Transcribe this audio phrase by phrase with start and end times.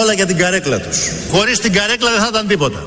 [0.00, 0.98] όλα για την καρέκλα τους.
[1.30, 2.84] Χωρίς την καρέκλα δεν θα ήταν τίποτα.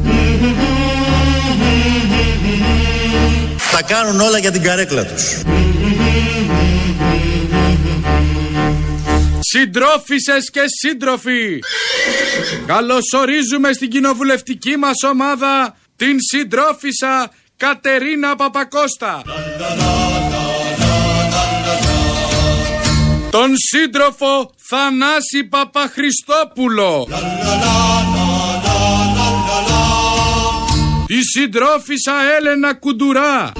[3.72, 5.24] Τα κάνουν όλα για την καρέκλα τους.
[9.40, 11.60] Συντρόφισσες και σύντροφοι,
[12.66, 19.22] καλωσορίζουμε στην κοινοβουλευτική μας ομάδα την συντρόφισσα Κατερίνα Παπακώστα.
[23.34, 27.08] Τον σύντροφο Θανάση Παπαχριστόπουλο.
[31.08, 33.52] Τη συντρόφισσα Έλενα Κουντουρά.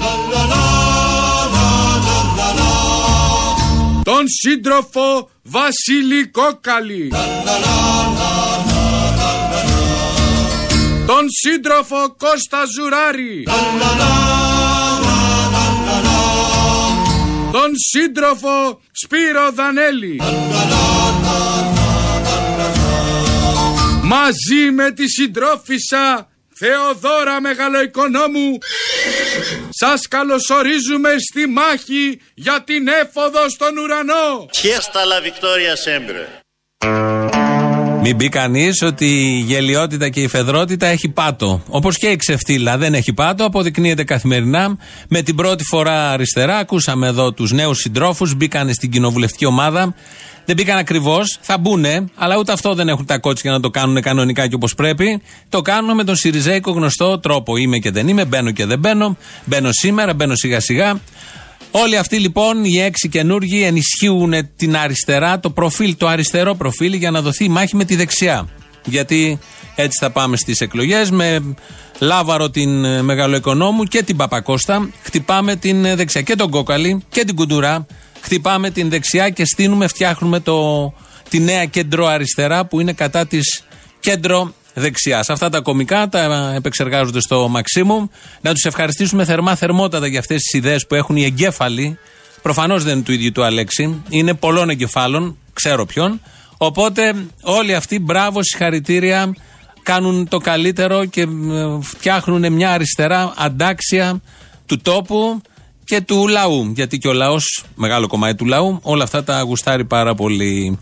[4.02, 7.12] Τον σύντροφο Βασίλη Κόκαλη.
[11.06, 13.44] Τον σύντροφο Κώστα Ζουράρη.
[17.54, 20.20] Τον σύντροφο Σπύρο Δανέλη.
[24.02, 28.58] Μαζί με τη συντρόφισσα Θεοδόρα Μεγαλοοικονόμου
[29.70, 34.46] σας καλωσορίζουμε στη μάχη για την έφοδο στον ουρανό.
[34.62, 37.43] Fiesta la victoria sempre.
[38.06, 41.62] Μην πει κανείς ότι η γελιότητα και η φεδρότητα έχει πάτο.
[41.68, 44.76] Όπως και η ξεφτύλα δεν έχει πάτο, αποδεικνύεται καθημερινά.
[45.08, 49.94] Με την πρώτη φορά αριστερά, ακούσαμε εδώ τους νέους συντρόφους, μπήκαν στην κοινοβουλευτική ομάδα.
[50.44, 54.00] Δεν μπήκαν ακριβώς, θα μπουν, αλλά ούτε αυτό δεν έχουν τα κότσια να το κάνουν
[54.00, 55.22] κανονικά και όπως πρέπει.
[55.48, 57.56] Το κάνουν με τον Σιριζέικο γνωστό τρόπο.
[57.56, 59.16] Είμαι και δεν είμαι, μπαίνω και δεν μπαίνω.
[59.44, 61.00] Μπαίνω σήμερα, μπαίνω σιγά σιγά.
[61.76, 67.10] Όλοι αυτοί λοιπόν οι έξι καινούργοι ενισχύουν την αριστερά, το προφίλ, το αριστερό προφίλ για
[67.10, 68.48] να δοθεί η μάχη με τη δεξιά.
[68.84, 69.38] Γιατί
[69.74, 71.54] έτσι θα πάμε στις εκλογές με
[71.98, 74.90] Λάβαρο την ε, Μεγαλοοικονόμου και την Παπακώστα.
[75.02, 77.86] Χτυπάμε την ε, δεξιά και τον Κόκαλη και την Κουντουρά.
[78.20, 80.92] Χτυπάμε την δεξιά και στείνουμε, φτιάχνουμε το,
[81.28, 83.64] τη νέα κέντρο αριστερά που είναι κατά της
[84.00, 85.24] κέντρο δεξιά.
[85.28, 88.06] Αυτά τα κομικά τα επεξεργάζονται στο Μαξίμουμ.
[88.40, 91.98] Να τους ευχαριστήσουμε θερμά θερμότατα για αυτές τις ιδέες που έχουν οι εγκέφαλοι.
[92.42, 94.02] Προφανώς δεν είναι του ίδιου του Αλέξη.
[94.08, 96.20] Είναι πολλών εγκεφάλων, ξέρω ποιον.
[96.56, 99.34] Οπότε όλοι αυτοί μπράβο, συγχαρητήρια,
[99.82, 101.26] κάνουν το καλύτερο και
[101.80, 104.20] φτιάχνουν μια αριστερά αντάξια
[104.66, 105.42] του τόπου
[105.84, 106.72] και του λαού.
[106.74, 110.78] Γιατί και ο λαός, μεγάλο κομμάτι του λαού, όλα αυτά τα γουστάρει πάρα πολύ.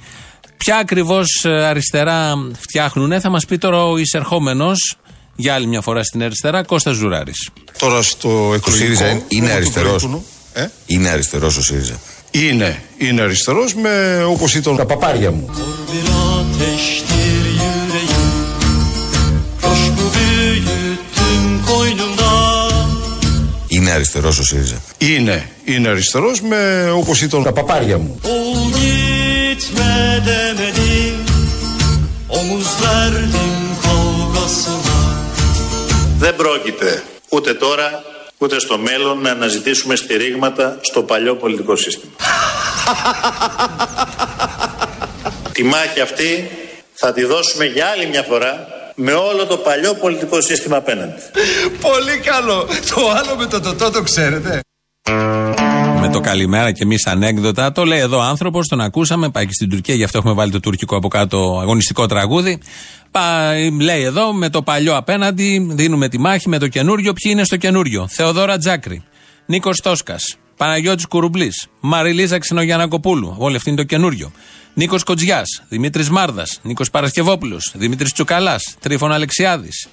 [0.65, 4.97] Ποια ακριβώς ε, αριστερά φτιάχνουν, θα μας πει τώρα ο εισερχόμενος
[5.37, 7.49] για άλλη μια φορά στην αριστερά, Κώστας Ζουράρης.
[7.79, 9.05] Τώρα στο εκλογικό.
[9.05, 10.09] είναι, είναι αριστερός.
[10.53, 12.01] Ε; Είναι αριστερός ο ΣΥΡΙΖΑ.
[12.31, 15.51] Είναι, είναι αριστερός με όπως ήταν τα παπάρια μου.
[23.69, 24.83] Είναι αριστερός ο ΣΥΡΙΖΑ.
[24.99, 28.21] Είναι, είναι αριστερός με όπως ήταν τα παπάρια μου.
[29.53, 31.17] Gitme demedim
[32.29, 34.99] Omuz verdim kavgasına
[36.19, 38.03] Δεν πρόκειται ούτε τώρα
[38.39, 42.13] ούτε στο μέλλον να αναζητήσουμε στηρίγματα στο παλιό πολιτικό σύστημα.
[45.53, 46.51] Τη μάχη αυτή
[46.95, 51.23] θα τη δώσουμε για άλλη μια φορά με όλο το παλιό πολιτικό σύστημα απέναντι.
[51.81, 52.69] Πολύ καλό.
[52.95, 54.61] Το άλλο με το τοτό το ξέρετε.
[56.13, 57.73] Με το καλημέρα και εμείς ανέκδοτα.
[57.73, 59.31] Το λέει εδώ ο άνθρωπος, τον ακούσαμε.
[59.31, 62.59] Πάει και στην Τουρκία, γι' αυτό έχουμε βάλει το τουρκικό από κάτω αγωνιστικό τραγούδι.
[63.11, 67.13] Πάει, λέει εδώ με το παλιό απέναντι, δίνουμε τη μάχη με το καινούριο.
[67.13, 68.07] Ποιοι είναι στο καινούριο.
[68.11, 69.03] Θεοδόρα Τζάκρη,
[69.47, 73.35] Νίκος Τόσκας, Παναγιώτης Κουρουμπλή, Μαριλίζα Ξενογιανακοπούλου.
[73.39, 74.33] Όλοι αυτοί είναι το καινούριο.
[74.75, 79.89] Νίκος Κοτζιάς, Δημήτρης Μάρδας, Νίκος Παρασκευόπουλος, Δημήτρης Τσουκαλάς, Τρίφων Αλεξιάδης,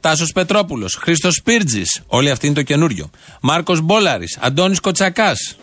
[0.00, 3.10] Τάσος Πετρόπουλος, Χρήστος Πίρτζη, όλοι αυτοί είναι το καινούριο.
[3.40, 5.56] Μάρκος Μπόλαρης, Αντώνης Κοτσακάς,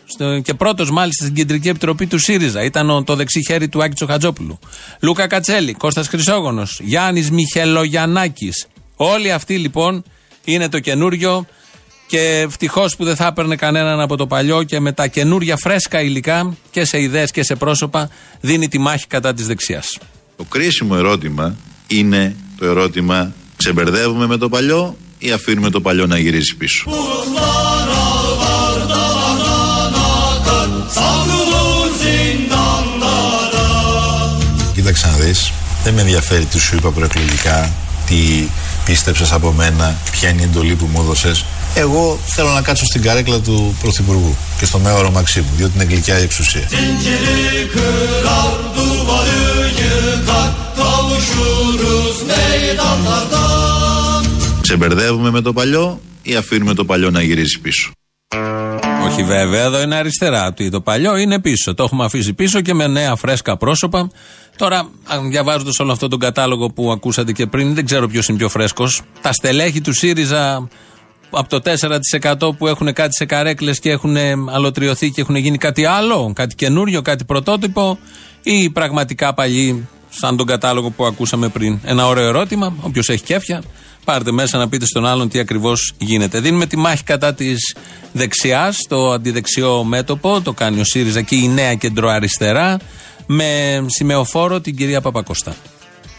[0.44, 4.59] και πρώτος μάλιστα στην κεντρική επιτροπή του ΣΥΡΙΖΑ, ήταν το δεξί χέρι του Άκη Τσοχατζόπουλου.
[5.01, 8.50] Λούκα Κατσέλη, Κώστας Χρυσόγονος, Γιάννης Μιχελογιανάκη.
[8.95, 10.03] Όλοι αυτοί λοιπόν
[10.44, 11.45] είναι το καινούριο
[12.07, 16.01] και ευτυχώς που δεν θα έπαιρνε κανέναν από το παλιό και με τα καινούρια φρέσκα
[16.01, 18.09] υλικά και σε ιδέες και σε πρόσωπα
[18.41, 19.97] δίνει τη μάχη κατά της δεξιάς.
[20.36, 21.56] Το κρίσιμο ερώτημα
[21.88, 23.33] είναι το ερώτημα
[23.63, 26.92] ξεμπερδεύουμε με το παλιό ή αφήνουμε το παλιό να γυρίσει πίσω.
[34.74, 35.51] Κοίταξε να δεις,
[35.83, 37.74] δεν με ενδιαφέρει τι σου είπα προεκλογικά,
[38.06, 38.48] τι
[38.85, 41.45] πίστεψες από μένα, ποια είναι η εντολή που μου έδωσες;
[41.75, 46.19] Εγώ θέλω να κάτσω στην καρέκλα του Πρωθυπουργού και στο μέωρο Μαξίμου, διότι είναι γλυκιά
[46.19, 46.68] η εξουσία.
[46.69, 53.44] Zinciri kırar duvarı yıkar Kavuşuruz meydanlarda
[54.62, 57.91] Ξεμπερδεύουμε με το παλιό ή αφήνουμε το παλιό να γυρίσει πίσω;
[59.06, 60.53] Όχι βέβαια, εδώ είναι αριστερά.
[60.71, 61.74] Το παλιό είναι πίσω.
[61.74, 64.09] Το έχουμε αφήσει πίσω και με νέα φρέσκα πρόσωπα.
[64.57, 64.89] Τώρα,
[65.30, 69.01] διαβάζοντας όλο αυτό τον κατάλογο που ακούσατε και πριν, δεν ξέρω ποιος είναι πιο φρέσκος.
[69.21, 70.68] Τα στελέχη του ΣΥΡΙΖΑ
[71.30, 74.18] από το 4% που έχουν κάτι σε καρέκλες και έχουν
[74.50, 77.97] αλωτριωθεί και έχουν γίνει κάτι άλλο, κάτι καινούριο, κάτι πρωτότυπο
[78.44, 81.79] ή πραγματικά παλιοί σαν τον κατάλογο που ακούσαμε πριν.
[81.83, 83.63] Ένα ωραίο ερώτημα, όποιος έχει κέφια,
[84.03, 86.39] πάρτε μέσα να πείτε στον άλλον τι ακριβώς γίνεται.
[86.39, 87.75] Δίνουμε τη μάχη κατά της
[88.11, 92.79] δεξιάς, το αντιδεξιό μέτωπο, το κάνει ο ΣΥΡΙΖΑ και η νέα κεντροαριστερά,
[93.25, 95.55] με σημεοφόρο την κυρία Παπακοστά.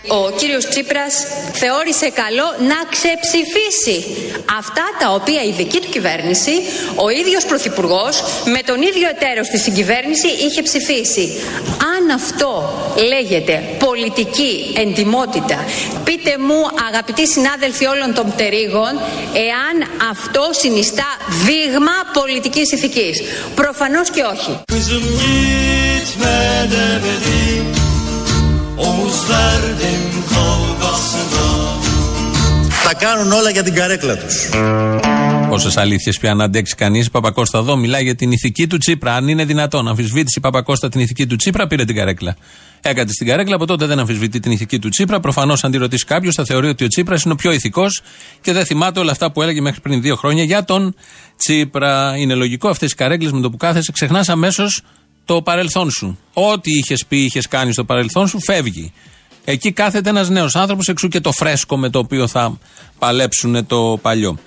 [0.08, 1.14] Ο κύριος Τσίπρας
[1.52, 4.16] θεώρησε καλό να ξεψηφίσει
[4.58, 6.50] αυτά τα οποία η δική του κυβέρνηση,
[6.96, 11.40] ο ίδιος Πρωθυπουργός, με τον ίδιο εταίρο στη συγκυβέρνηση είχε ψηφίσει.
[11.96, 12.72] Αν αυτό
[13.08, 15.64] λέγεται πολιτική εντιμότητα,
[16.04, 18.92] πείτε μου αγαπητοί συνάδελφοι όλων των πτερίγων,
[19.48, 19.76] εάν
[20.10, 23.22] αυτό συνιστά δείγμα πολιτικής ηθικής.
[23.54, 24.58] Προφανώς και όχι.
[32.84, 34.48] Τα κάνουν όλα για την καρέκλα τους.
[35.48, 37.10] Πόσες αλήθειες πια να αντέξει κανείς.
[37.10, 39.14] Παπακώστα εδώ μιλάει για την ηθική του Τσίπρα.
[39.14, 42.36] Αν είναι δυνατόν, αμφισβήτηση Παπακώστα την ηθική του Τσίπρα, πήρε την καρέκλα.
[42.80, 45.20] Έκατε στην καρέκλα, από τότε δεν αμφισβητεί την ηθική του Τσίπρα.
[45.20, 48.02] Προφανώς, αν τη ρωτήσει κάποιος, θα θεωρεί ότι ο Τσίπρας είναι ο πιο ηθικός
[48.40, 50.94] και δεν θυμάται όλα αυτά που έλεγε μέχρι πριν δύο χρόνια για τον
[51.36, 52.16] Τσίπρα.
[52.16, 54.82] Είναι λογικό αυτές οι καρέκλες με το που κάθεσαι, ξεχνάς αμέσως
[55.24, 56.18] το παρελθόν σου.
[56.32, 58.92] Ό,τι είχες πει, είχες κάνει στο παρελθόν σου, φεύγει.
[59.44, 62.58] Εκεί κάθεται ένας νέος άνθρωπος, εξού και το φρέσκο με το οποίο θα
[62.98, 64.38] παλέψουν το παλιό.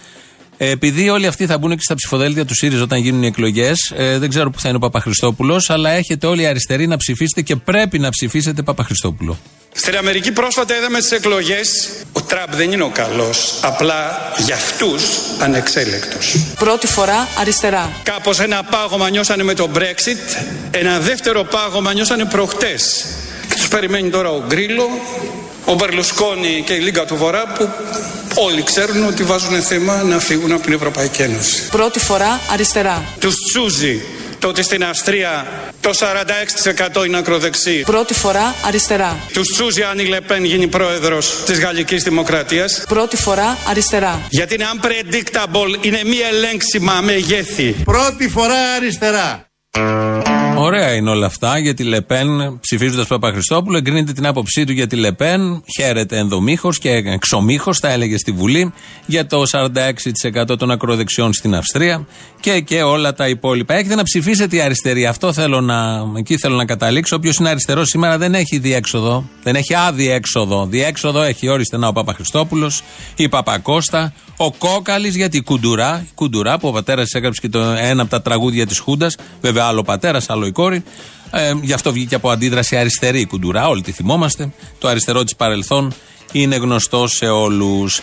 [0.58, 3.94] Ε, επειδή όλοι αυτοί θα μπουν και στα ψηφοδέλτια του ΣΥΡΙΖΑ όταν γίνουν οι εκλογές,
[3.96, 7.42] ε, δεν ξέρω που θα είναι ο Παπαχριστόπουλος, αλλά έχετε όλοι οι αριστεροί να ψηφίσετε
[7.42, 9.38] και πρέπει να ψηφίσετε Παπαχριστόπουλο.
[9.74, 11.90] Στην Αμερική πρόσφατα είδαμε τι εκλογές.
[12.12, 15.04] Ο Τραμπ δεν είναι ο καλός, απλά για αυτούς
[15.40, 16.36] ανεξέλεκτος.
[16.60, 17.92] Πρώτη φορά αριστερά.
[18.04, 20.38] Κάπως ένα πάγωμα νιώσανε με το Brexit,
[20.72, 23.06] ένα δεύτερο πάγωμα νιώσανε προχτές.
[23.50, 24.90] Και τους περιμένει τώρα ο Γκρίλο,
[25.66, 27.70] ο Μπερλουσκόνη και η Λίγκα του Βορρά που
[28.36, 31.68] όλοι ξέρουν ότι βάζουν θέμα να φύγουν από την Ευρωπαϊκή Ένωση.
[31.70, 33.04] Πρώτη φορά αριστερά.
[33.20, 34.02] Τους τσούζει
[34.40, 35.48] το ότι στην Αυστρία
[35.82, 35.92] το
[37.02, 37.82] 46% είναι ακροδεξί.
[37.86, 39.18] Πρώτη φορά αριστερά.
[39.34, 42.84] Τους τσούζει αν η Λεπέν γίνει πρόεδρος της Γαλλικής Δημοκρατίας.
[42.88, 44.22] Πρώτη φορά αριστερά.
[44.30, 47.76] Γιατί είναι unpredictable, είναι μη ελέγξιμα μεγέθη.
[47.84, 49.46] Πρώτη φορά αριστερά.
[50.60, 52.60] Ωραία είναι όλα αυτά για τη Λεπέν.
[52.60, 55.64] Ψηφίζοντας Παπαχριστόπουλο, εγκρίνεται την άποψή του για τη Λεπέν.
[55.78, 58.74] Χαίρεται ενδομήχο και εξομήχο, τα έλεγε στη Βουλή,
[59.06, 59.44] για το
[60.52, 62.08] 46% των ακροδεξιών στην Αυστρία
[62.40, 63.74] και, και όλα τα υπόλοιπα.
[63.74, 65.06] Έχετε να ψηφίσετε η αριστερή.
[65.06, 67.16] Αυτό θέλω να, εκεί θέλω να καταλήξω.
[67.16, 69.30] Όποιος είναι αριστερός σήμερα δεν έχει διέξοδο.
[69.44, 70.66] Δεν έχει άδιέξοδο.
[70.66, 72.72] Διέξοδο έχει όριστε να ο Παπαχριστόπουλο,
[73.16, 78.12] η Παπακώστα, ο Κόκαλης γιατί κουντουρά, κουντουρά που ο πατέρας έγραψε και το ένα από
[78.12, 79.16] τα τραγούδια της Χούντας.
[79.42, 80.84] Βέβαια άλλο πατέρας, άλλο η κόρη.
[81.32, 84.50] Ε, γι' αυτό βγήκε από αντίδραση αριστερή η κουντουρά, όλοι τη θυμόμαστε.
[84.80, 85.94] Το αριστερό της παρελθόν
[86.32, 88.02] είναι γνωστό σε όλους.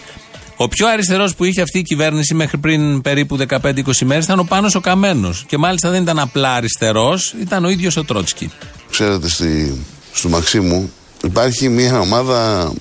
[0.56, 4.44] Ο πιο αριστερός που είχε αυτή η κυβέρνηση μέχρι πριν περίπου 15-20 μέρες ήταν ο
[4.44, 5.44] Πάνος ο Καμένος.
[5.48, 8.50] Και μάλιστα δεν ήταν απλά αριστερός, ήταν ο ίδιος ο Τρότσκι.
[8.90, 10.92] Ξέρετε, στη, στο Μαξίμου
[11.24, 12.72] υπάρχει μια ομάδα,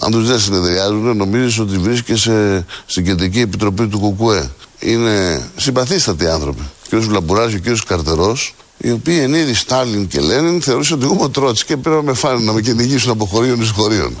[0.00, 4.50] αν τους δεν συνεδριάζουν, νομίζεις ότι βρίσκεσαι στην κεντρική επιτροπή του Κουκουέ.
[4.78, 6.62] Είναι συμπαθήστατοι άνθρωποι.
[6.92, 7.00] Ο κ.
[7.00, 7.78] Βλαμπουράζη και ο κ.
[7.86, 11.76] Καρτερός, οι οποίοι εν είδη Στάλιν και Λένιν θεωρούσαν ότι εγώ είμαι ο Τρότσκι και
[11.76, 14.16] πρέπει να με φάνε να με κυνηγήσουν από χωρίων εις χωρίων.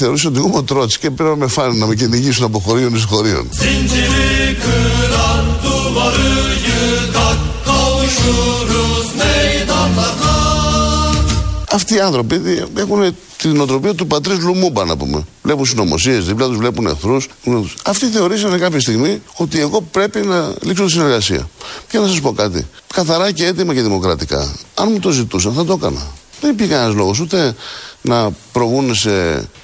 [0.00, 2.58] Θεωρούσαν ότι εγώ είμαι ο Τρότσκι και πρέπει να με φάνε να με κυνηγήσουν από
[2.58, 3.48] χωρίων εις χωρίων.
[5.98, 6.28] Zinciri kıran duvarı
[6.66, 10.38] yıkar Kavuşuruz meydanlarda
[11.72, 12.40] Αυτοί οι άνθρωποι
[12.78, 15.24] έχουν την νοοτροπία του πατρί Λουμούμπα, να πούμε.
[15.42, 17.28] Βλέπουν συνωμοσίες, δίπλα τους βλέπουν εχθρούς.
[17.84, 21.48] Αυτοί θεωρήσαν κάποια στιγμή ότι εγώ πρέπει να λήξω τη συνεργασία.
[21.88, 22.66] Και να σας πω κάτι.
[22.94, 24.54] Καθαρά και έτοιμα και δημοκρατικά.
[24.74, 26.06] Αν μου το ζητούσαν, θα το έκανα.
[26.40, 27.54] Δεν υπήρχε κανένας λόγος ούτε
[28.02, 29.10] να προβούν σε.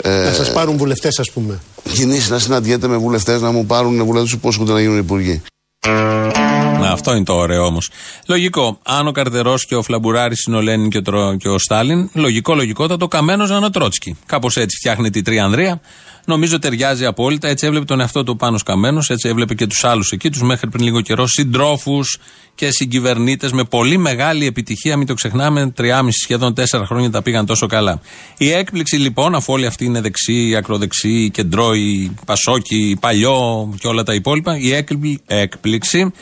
[0.03, 1.61] Ε, Να σας πάρουν βουλευτές, ας πούμε.
[1.93, 5.43] Κινήσει να συναντιέται με βουλευτές, να μου πάρουν βουλευτές που υπόσχονται να γίνουν υπουργοί.
[5.87, 7.91] Música Να, αυτό είναι το ωραίο όμως.
[8.27, 8.79] Λογικό.
[8.83, 12.11] Αν ο Καρτερός και ο Φλαμπουράρης είναι ο Λένιν και ο, Τρο- και ο Στάλιν,
[12.15, 14.17] λογικό, λογικότατο, καμένος να είναι ο Τρότσκι.
[14.27, 15.81] Κάπως έτσι φτιάχνεται η Τριανδρία.
[16.27, 17.49] Νομίζω ταιριάζει απόλυτα.
[17.49, 20.69] Έτσι έβλεπε τον εαυτό του πάνω καμένος, έτσι έβλεπε και τους άλλους εκεί, τους μέχρι
[20.71, 22.19] πριν λίγο καιρό συντρόφους
[22.55, 24.97] και συγκυβερνήτες με πολύ μεγάλη επιτυχία.
[24.97, 28.01] Μην το ξεχνάμε, 3,5 σχεδόν 4 χρόνια τα πήγαν τόσο καλά.
[28.39, 34.15] Η έκπληξη λοιπόν, αφού όλοι αυτοί είναι δεξί, ακροδεξί, κεντρώοι, πασόκι, παλιό και όλα τα
[34.15, 36.13] υπόλοιπα, η έκπλη- έκπληξη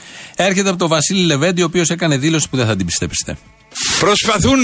[0.53, 3.37] έρχεται από τον Βασίλη Λεβέντη, ο οποίος έκανε δήλωση που δεν θα την πιστέψετε.
[3.99, 4.59] Προσπαθούν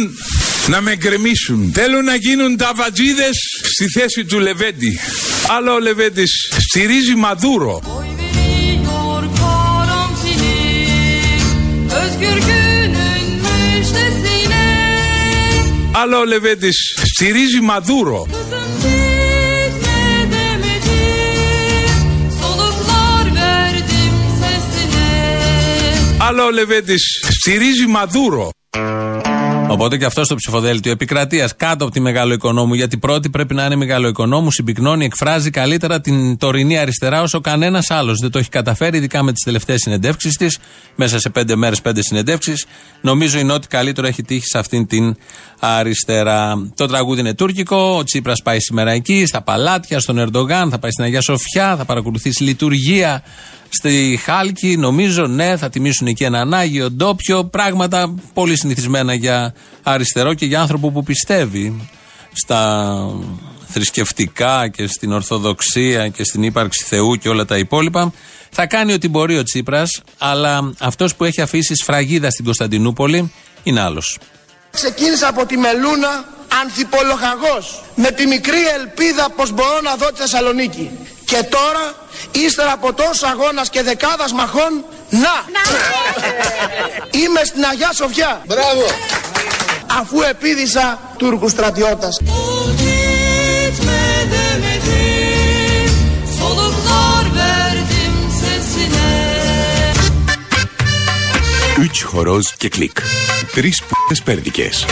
[0.66, 1.70] να με γκρεμίσουν.
[1.74, 4.98] Θέλουν να γίνουν τα βατζίδες στη θέση του Λεβέντη.
[5.56, 6.30] Αλλά ο Λεβέντης
[6.68, 7.82] στηρίζει Μαδούρο.
[8.18, 10.56] Biliyor karanfili
[12.02, 14.64] Özgür günün müjdesine
[15.92, 18.26] Αλλά ο Λεβέντης στηρίζει Μαδούρο.
[26.28, 27.02] Sesine Αλλά ο Λεβέντης
[27.40, 28.50] στηρίζει Μαδούρο.
[29.68, 33.64] Οπότε και αυτό στο ψηφοδέλτιο επικρατείας κάτω από τη μεγάλο οικονόμου, γιατί πρώτη πρέπει να
[33.64, 38.18] είναι μεγάλο οικονόμου, συμπυκνώνει, εκφράζει καλύτερα την τωρινή αριστερά όσο κανένας άλλος.
[38.20, 40.58] Δεν το έχει καταφέρει, ειδικά με τις τελευταίες συνεντεύξεις της,
[40.96, 42.66] μέσα σε πέντε μέρες, πέντε συνεντεύξεις.
[43.00, 45.16] Νομίζω είναι ό,τι καλύτερο έχει τύχει σε αυτήν την
[45.58, 46.70] αριστερά.
[46.74, 50.90] Το τραγούδι είναι τουρκικό, ο Τσίπρας πάει σήμερα εκεί, στα παλάτια, στον Ερντογάν, θα πάει
[50.90, 53.22] στην Αγία Σοφιά, θα παρακολουθήσει λειτουργία
[53.68, 57.44] στη Χάλκη, νομίζω, ναι, θα τιμήσουν εκεί έναν Άγιο ντόπιο.
[57.44, 61.88] Πράγματα πολύ συνηθισμένα για αριστερό και για άνθρωπο που πιστεύει
[62.32, 62.96] στα
[63.66, 68.12] θρησκευτικά και στην Ορθοδοξία και στην ύπαρξη Θεού και όλα τα υπόλοιπα.
[68.50, 73.32] Θα κάνει ό,τι μπορεί ο Τσίπρας, αλλά αυτός που έχει αφήσει σφραγίδα στην Κωνσταντινούπολη
[73.62, 74.18] είναι άλλος.
[74.70, 76.24] Ξεκίνησα από τη Μελούνα
[76.60, 80.90] ανθιπολογαγός με τη μικρή ελπίδα πως μπορώ να δω τη Θεσσαλονίκη.
[81.24, 81.94] Και τώρα,
[82.30, 85.44] ύστερα από τόσο αγώνας και δεκάδας μαχών, να!
[87.10, 88.42] Είμαι στην Αγιά Σοφιά.
[88.46, 88.84] Μπράβο!
[90.00, 92.20] Αφού επίδησα Τούρκους στρατιώτας.
[93.68, 95.90] Gitme demedim
[96.38, 99.10] Soluklar verdim sesine
[101.84, 102.98] Üç horoz και κλικ.
[103.54, 104.86] Τρεις π***ες πέρδικες.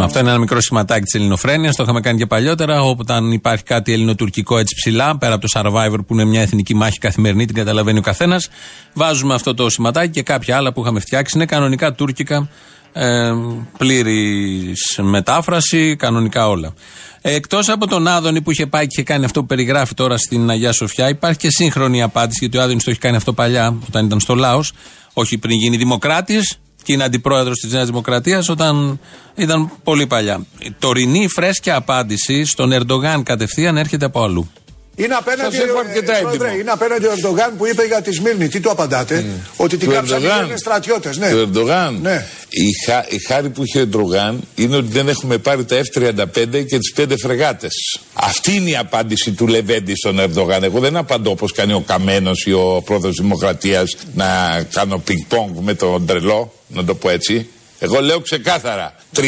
[0.00, 1.76] Αυτό είναι ένα μικρό σηματάκι της ελληνοφρένειας.
[1.76, 2.80] Το είχαμε κάνει και παλιότερα.
[2.82, 6.98] Όταν υπάρχει κάτι ελληνοτουρκικό έτσι ψηλά, πέρα από το survivor που είναι μια εθνική μάχη
[6.98, 8.48] καθημερινή, την καταλαβαίνει ο καθένας,
[8.92, 11.36] βάζουμε αυτό το σηματάκι και κάποια άλλα που είχαμε φτιάξει.
[11.36, 12.48] Είναι κανονικά τουρκικά,
[12.92, 13.32] ε,
[13.78, 16.74] πλήρης μετάφραση, κανονικά όλα.
[17.20, 20.18] Ε, Εκτός από τον Άδωνη που είχε πάει και είχε κάνει αυτό που περιγράφει τώρα
[20.18, 23.76] στην Αγία Σοφιά, υπάρχει και σύγχρονη απάντηση, γιατί ο Άδωνης το έχει κάνει αυτό παλιά,
[23.88, 24.72] όταν ήταν στο Λάος,
[25.12, 29.00] όχι πριν γίνει δημοκράτης, και είναι αντιπρόεδρος της Νέας Δημοκρατίας όταν
[29.34, 30.46] ήταν πολύ παλιά.
[30.58, 34.50] Η τωρινή φρέσκια απάντηση στον Ερντογάν κατευθείαν έρχεται από αλλού.
[34.98, 36.60] Είναι απέναντι, Σας έχω ε, αρκετά πρόεδρε, έντιμο.
[36.60, 38.48] είναι απέναντι ο Ερντογάν που είπε για τη Σμύρνη.
[38.48, 39.24] Τι του απαντάτε,
[39.56, 40.38] ότι την Του κάψανε οι Ερντογάν.
[40.38, 41.16] Έλληνες στρατιώτες.
[41.16, 41.30] Ναι.
[41.30, 41.98] Του Ερντογάν.
[42.02, 42.26] Ναι.
[42.48, 46.64] Η, χα- η χάρη που είχε ο Ερντογάν είναι ότι δεν έχουμε πάρει τα F-35
[46.68, 47.98] και τις πέντε φρεγάτες.
[48.14, 50.64] Αυτή είναι η απάντηση του Λεβέντη στον Ερντογάν.
[50.64, 54.26] Εγώ δεν απαντώ όπως κάνει ο Καμένος ή ο πρόεδρος Δημοκρατίας να
[54.72, 57.48] κάνω πινκ-πονγκ με τον τρελό, να το πω έτσι.
[57.78, 59.20] Εγώ λέω ξεκάθαρα 30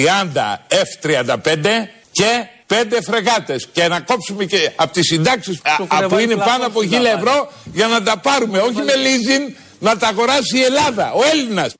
[0.68, 1.36] F-35
[2.12, 2.24] και
[2.68, 6.80] πέντε φρεγάτες και να κόψουμε και από τις συντάξεις α, α, που είναι πάνω από
[6.80, 11.20] 1000 ευρώ για να τα πάρουμε όχι με leasing να τα αγοράσει η Ελλάδα, ο
[11.32, 11.74] Έλληνας.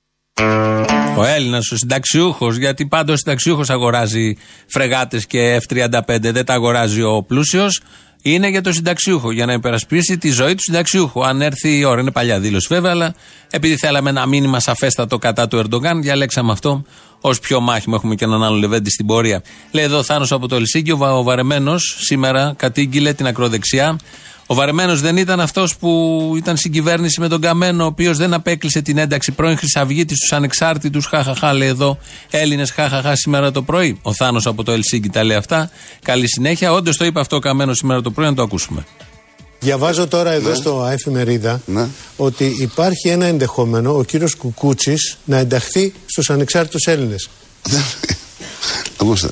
[1.17, 7.03] Ο Έλληνας, ο συνταξιούχος, γιατί πάντα ο συνταξιούχος αγοράζει φρεγάτες και F35, δεν τα αγοράζει
[7.03, 7.81] ο πλούσιος.
[8.23, 11.27] Είναι για το συνταξιούχο, για να υπερασπίσει τη ζωή του συνταξιούχου.
[11.27, 13.15] Αν έρθει η ώρα, είναι παλιά δήλωση βέβαια, αλλά
[13.51, 16.85] επειδή θέλαμε ένα μήνυμα σαφέστατο κατά του Ερντογάν, διαλέξαμε αυτό
[17.21, 17.95] ως πιο μάχημο.
[17.99, 19.43] Έχουμε και έναν άλλο Λεβέντη στην πορεία.
[19.71, 23.99] Λέει εδώ ο Θάνος από το Ελσίκιο, ο, Βα- ο Βαρεμένος σήμερα κατήγγειλε την ακροδεξιά.
[24.51, 28.35] Ο Βαρεμένος δεν ήταν αυτός που ήταν στην κυβέρνηση με τον Καμένο, ο οποίος δεν
[28.35, 31.07] απέκλεισε την ένταξη πρώην Χρυσαυγήτη στους ανεξάρτητους.
[31.07, 31.99] Χαχαχά, λέει εδώ
[32.31, 33.99] Έλληνες, χαχαχά σήμερα το πρωί.
[34.03, 35.71] Ο Θάνος από το Ελσίγκη τα λέει αυτά.
[36.03, 36.73] Καλή συνέχεια.
[36.73, 38.85] Όντως το είπε αυτό ο Καμένος σήμερα το πρωί, να το ακούσουμε.
[39.61, 41.61] Διαβάζω τώρα εδώ στο εφημερίδα
[42.17, 47.29] ότι υπάρχει ένα ενδεχόμενο ο κύριος Κουκούτσης να ενταχθεί στους ανεξάρτητους Έλληνες.
[49.01, 49.29] Ακούστε,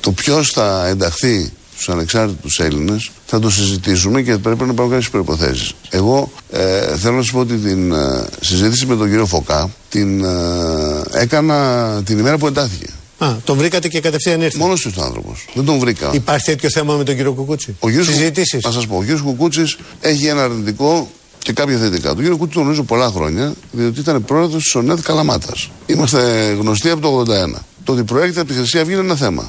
[0.00, 5.10] το ποιος θα ενταχθεί στους ανεξάρτητους Έλληνες θα το συζητήσουμε και πρέπει να υπάρχουν κάποιες
[5.10, 5.74] προποθέσει.
[5.90, 10.24] Εγώ ε, θέλω να σας πω ότι την ε, συζήτηση με τον κύριο Φωκά την
[10.24, 12.86] ε, έκανα την ημέρα που εντάθηκε.
[13.18, 14.58] Α, τον βρήκατε και κατευθείαν ήρθε.
[14.58, 15.46] Μόνος του άνθρωπος.
[15.54, 16.10] Δεν τον βρήκα.
[16.12, 18.64] Υπάρχει τέτοιο θέμα με τον κύριο Κουκούτσι; Ο κύριος Κου- Συζητήσεις.
[18.64, 19.64] Να σας πω, ο κύριος Κουκούτσι
[20.00, 22.08] έχει ένα αρνητικό και κάποια θετικά.
[22.08, 25.70] Τον κύριο Κουκούτσι τον γνωρίζω πολλά χρόνια, διότι ήταν πρόεδρος της ΟΝΕΔ Καλαμάτας.
[25.86, 27.62] Είμαστε γνωστοί από το 81.
[27.84, 29.48] Το ότι προέρχεται από τη Χρυσή Αυγή είναι ένα θέμα.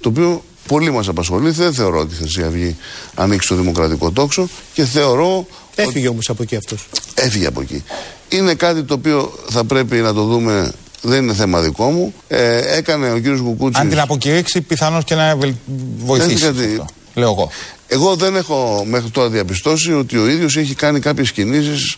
[0.00, 1.50] το οποίο πολύ μας απασχολεί.
[1.50, 2.76] Δεν θεωρώ ότι η Χρυσή Αυγή
[3.14, 5.46] ανοίξει το δημοκρατικό τόξο και θεωρώ.
[5.74, 6.86] Έφυγε όμως από εκεί αυτός.
[7.14, 7.82] Έφυγε από εκεί.
[8.28, 10.72] Είναι κάτι το οποίο θα πρέπει να το δούμε.
[11.00, 12.14] Δεν είναι θέμα δικό μου.
[12.28, 13.82] Ε, έκανε ο κύριος Κουκούτσης...
[13.82, 15.54] Αν την αποκηρύξει, πιθανώς και να βελ-
[15.98, 16.34] βοηθήσει.
[16.34, 17.50] Ξέρετε κάτι, αυτό, Λέω εγώ.
[17.90, 21.96] Εγώ δεν έχω μέχρι τώρα διαπιστώσει ότι ο ίδιος έχει κάνει κάποιες κινήσεις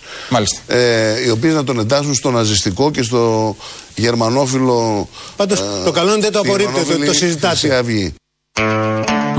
[0.66, 3.56] ε, οι οποίες να τον εντάσσουν στο ναζιστικό και στο
[3.94, 8.12] γερμανόφιλο Πάντως, το καλό είναι δεν το στη απορρίπτετε, γερμανόφιλη το συζητάτε.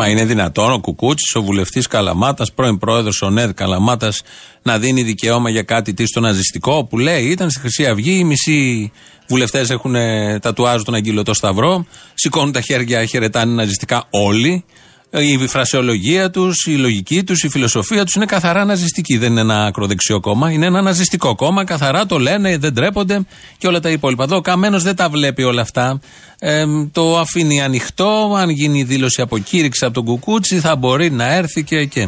[0.02, 0.16] Χρυσή Αυγή.
[0.16, 4.22] Μα είναι δυνατόν ο Κουκούτσι, ο βουλευτής Καλαμάτας, πρώην πρόεδρος ο ΝΕΔ Καλαμάτας,
[4.62, 8.24] να δίνει δικαίωμα για κάτι τι στο ναζιστικό που λέει ήταν στη Χρυσή Αυγή, οι
[8.24, 8.92] μισοί
[9.28, 9.96] βουλευτές έχουν
[10.42, 14.66] τατουάζουν τον αγγελωτό σταυρό, σηκώνουν τα χέρια, χαιρετάνε ναζιστικά όλοι.
[15.14, 19.18] Η φρασεολογία τους, η λογική τους, η φιλοσοφία τους είναι καθαρά ναζιστική.
[19.18, 21.64] Δεν είναι ένα ακροδεξιό κόμμα, είναι ένα ναζιστικό κόμμα.
[21.64, 23.26] Καθαρά το λένε, δεν τρέπονται
[23.58, 24.24] και όλα τα υπόλοιπα.
[24.24, 26.00] Εδώ ο Καμένος δεν τα βλέπει όλα αυτά.
[26.40, 28.36] Ε, το αφήνει ανοιχτό.
[28.38, 31.86] Αν γίνει η δήλωση αποκήρυξης από τον Κουκούτσι, θα μπορεί να έρθει και.
[31.86, 32.02] και.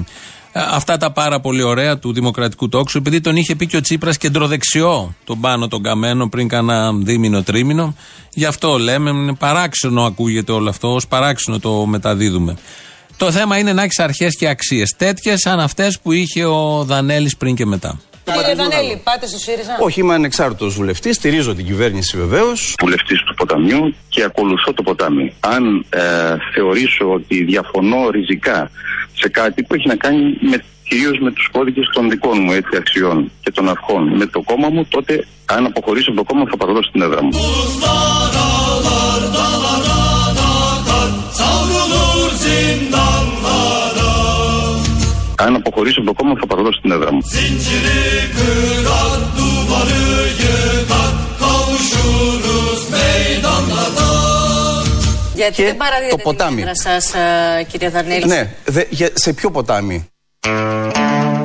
[0.56, 3.82] Ε, Αυτά τα πάρα πολύ ωραία του δημοκρατικού τόξου, επειδή τον είχε πει και ο
[3.82, 7.96] Τσίπρας κεντροδεξιό τον πάνω τον Καμένο πριν κάνα δίμηνο τρίμηνο.
[8.34, 12.58] Γι' αυτό λέμε, είναι παράξενο ακούγεται όλο αυτό, ως παράξενο το μεταδίδουμε.
[13.18, 14.96] Το θέμα είναι να έχεις αρχές και αξίες.
[14.98, 18.00] Τέτοιες σαν αυτές που είχε ο Δανέλης πριν και μετά.
[18.24, 19.78] Κύριε Δανέλη, πάτε στο ΣΥΡΙΖΑ.
[19.80, 22.76] Όχι, είμαι ανεξάρτητος βουλευτής, στηρίζω την κυβέρνηση βεβαίως.
[22.80, 25.34] Βουλευτής του ποταμιού και ακολουθώ το ποτάμι.
[25.40, 26.02] Αν ε,
[26.54, 28.72] θεωρήσω ότι διαφωνώ ριζικά
[29.14, 32.78] σε κάτι που έχει να κάνει με κυρίως με τους κώδικες των δικών μου έτσι,
[32.78, 36.58] αξιών και των αρχών με το κόμμα μου, τότε αν αποχωρήσω από το κόμμα θα
[36.58, 37.32] παραδώσω την έδρα μου.
[42.54, 44.12] Savrulur zindanlara
[45.36, 47.22] Αν αποχωρήσω από το κόμμα θα παραδώσω την έδρα μου.
[47.34, 48.02] Zinciri
[48.36, 50.04] kırar duvarı
[50.42, 54.08] yıkar Kavuşuruz meydanlarda
[55.36, 56.62] Γιατί δεν παραδίδετε το την ποτάμι.
[56.62, 58.26] έδρα σας, ε, κύριε Δανέλη.
[58.26, 60.08] Ναι, δε- για- σε ποιο ποτάμι;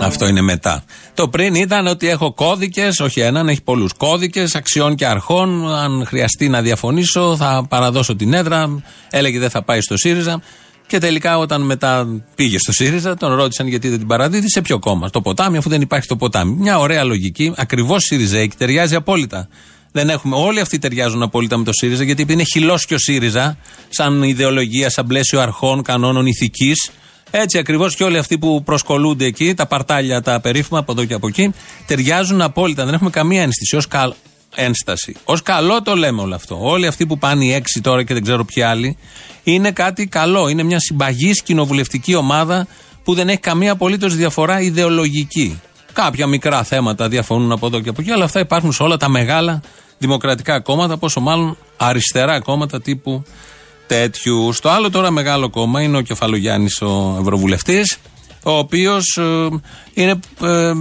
[0.02, 0.84] Αυτό είναι μετά.
[1.14, 5.74] Το πριν ήταν ότι έχω κώδικες, όχι έναν, έχει πολλούς κώδικες αξιών και αρχών.
[5.74, 8.82] Αν χρειαστεί να διαφωνήσω, θα παραδώσω την έδρα.
[9.10, 10.40] Έλεγε δεν θα πάει στο ΣΥΡΙΖΑ.
[10.88, 14.78] Και τελικά, όταν μετά πήγε στο ΣΥΡΙΖΑ, τον ρώτησαν γιατί δεν την παραδίδει, σε ποιο
[14.78, 15.08] κόμμα.
[15.08, 16.52] Στο ποτάμι, αφού δεν υπάρχει το ποτάμι.
[16.52, 19.48] Μια ωραία λογική, ακριβώς ΣΥΡΙΖΑ ταιριάζει απόλυτα.
[19.92, 22.98] Δεν έχουμε, όλοι αυτοί ταιριάζουν απόλυτα με το ΣΥΡΙΖΑ, γιατί επειδή είναι χυλός και ο
[22.98, 26.90] ΣΥΡΙΖΑ, σαν ιδεολογία, σαν πλαίσιο αρχών, κανόνων ηθικής,
[27.30, 31.14] έτσι ακριβώς και όλοι αυτοί που προσκολούνται εκεί, τα παρτάλια, τα περίφημα από εδώ και
[31.14, 31.52] από εκεί,
[31.86, 32.84] ταιριάζουν απόλυτα.
[32.84, 33.76] Δεν έχουμε καμία ένσταση.
[33.76, 34.12] Ω καλ...
[34.54, 35.16] ένσταση.
[35.24, 36.58] Ως καλό το λέμε όλο αυτό.
[36.60, 38.96] Όλοι αυτοί που πάνε οι έξι τώρα και δεν ξέρω ποιοι άλλοι,
[39.42, 40.48] είναι κάτι καλό.
[40.48, 42.66] Είναι μια συμπαγής κοινοβουλευτική ομάδα
[43.04, 45.60] που δεν έχει καμία απολύτως διαφορά ιδεολογική.
[45.92, 49.08] Κάποια μικρά θέματα διαφωνούν από εδώ και από εκεί, αλλά αυτά υπάρχουν σε όλα τα
[49.08, 49.62] μεγάλα
[49.98, 53.24] δημοκρατικά κόμματα, πόσο μάλλον αριστερά κόμματα τύπου
[53.86, 54.52] τέτοιου.
[54.52, 57.98] Στο άλλο τώρα μεγάλο κόμμα είναι ο Κεφαλογιάννης, ο Ευρωβουλευτής,
[58.52, 59.18] ο οποίος
[59.94, 60.72] είναι ε,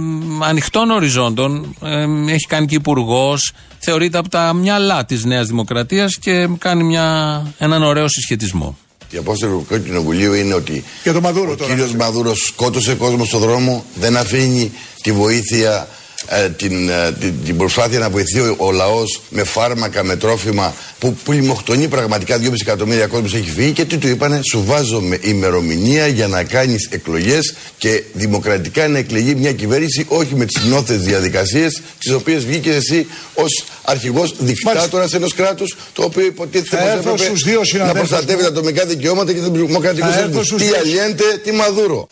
[0.42, 2.02] ανοιχτών οριζόντων, ε,
[2.32, 7.82] έχει κάνει και υπουργός, θεωρείται από τα μυαλά της Νέας Δημοκρατίας και κάνει μια, έναν
[7.82, 8.78] ωραίο συσχετισμό.
[9.10, 11.74] Η απόσταση του Ευρωπαϊκού Κοινοβουλίου είναι ότι Για το Μαδούρο ο τώρα.
[11.74, 15.88] κύριος Μαδούρος σκότωσε κόσμο στον δρόμο, δεν αφήνει τη βοήθεια,
[16.30, 20.74] ε, την, ε, την, την προσπάθεια να βοηθεί ο, ο λαός με φάρμακα, με τρόφιμα
[20.98, 25.00] που, που λιμοκτονεί πραγματικά 2,5 εκατομμύρια κόσμος έχει φύγει και τι του είπανε, σου βάζω
[25.00, 30.62] με ημερομηνία για να κάνεις εκλογές και δημοκρατικά να εκλεγεί μια κυβέρνηση όχι με τις
[30.64, 36.82] νόθες διαδικασίες τις οποίες βγήκες εσύ ως αρχηγός δικτάτορας ενός κράτους το οποίο υποτίθεται Θα
[36.82, 40.18] πως έρθω έπρεπε στους δύο να συναδέλφους προστατεύει τα ατομικά δικαιώματα και τα δημοκρατικούς Θα
[40.18, 40.46] έρθω θεσμούς.
[40.46, 42.06] στους Τι δύο- Αλιέντε, τι Μαδούρο.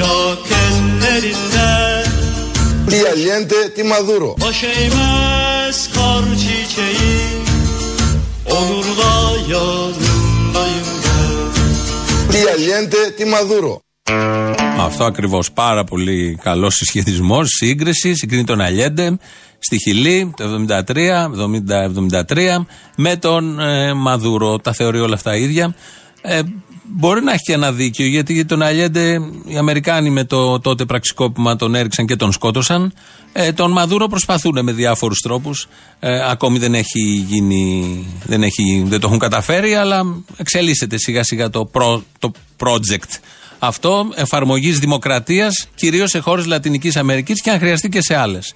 [0.00, 2.10] Sıcak ellerinden
[2.88, 4.34] Τι Αλιέντε, τι Μαδούρο.
[4.40, 7.20] Baş eğmez kar çiçeği
[8.44, 9.14] Onurla
[9.52, 13.82] yanındayım ben Τι Αλιέντε, τι Μαδούρο.
[14.78, 15.52] Αυτό ακριβώς.
[15.52, 18.14] Πάρα πολύ καλός συσχετισμός, σύγκριση.
[18.14, 19.18] Συγκρίνει τον Αλιέντε
[19.58, 21.30] στη Χιλή το 73,
[22.28, 22.64] 70-73
[22.96, 24.58] με τον ε, Μαδούρο.
[24.58, 25.74] Τα θεωρεί όλα αυτά ίδια.
[26.22, 26.40] Ε,
[26.92, 30.84] μπορεί να έχει και ένα δίκιο γιατί για τον Αλιέντε οι Αμερικάνοι με το τότε
[30.84, 32.92] πραξικόπημα τον έριξαν και τον σκότωσαν.
[33.32, 35.68] Ε, τον Μαδούρο προσπαθούν με διάφορους τρόπους.
[36.00, 40.02] Ε, ακόμη δεν έχει γίνει, δεν, έχει, δεν το έχουν καταφέρει, αλλά
[40.36, 43.18] εξελίσσεται σιγά σιγά το, προ, το project
[43.58, 48.52] αυτό εφαρμογής δημοκρατίας, κυρίως σε χώρες Λατινικής Αμερικής και αν χρειαστεί και σε άλλες.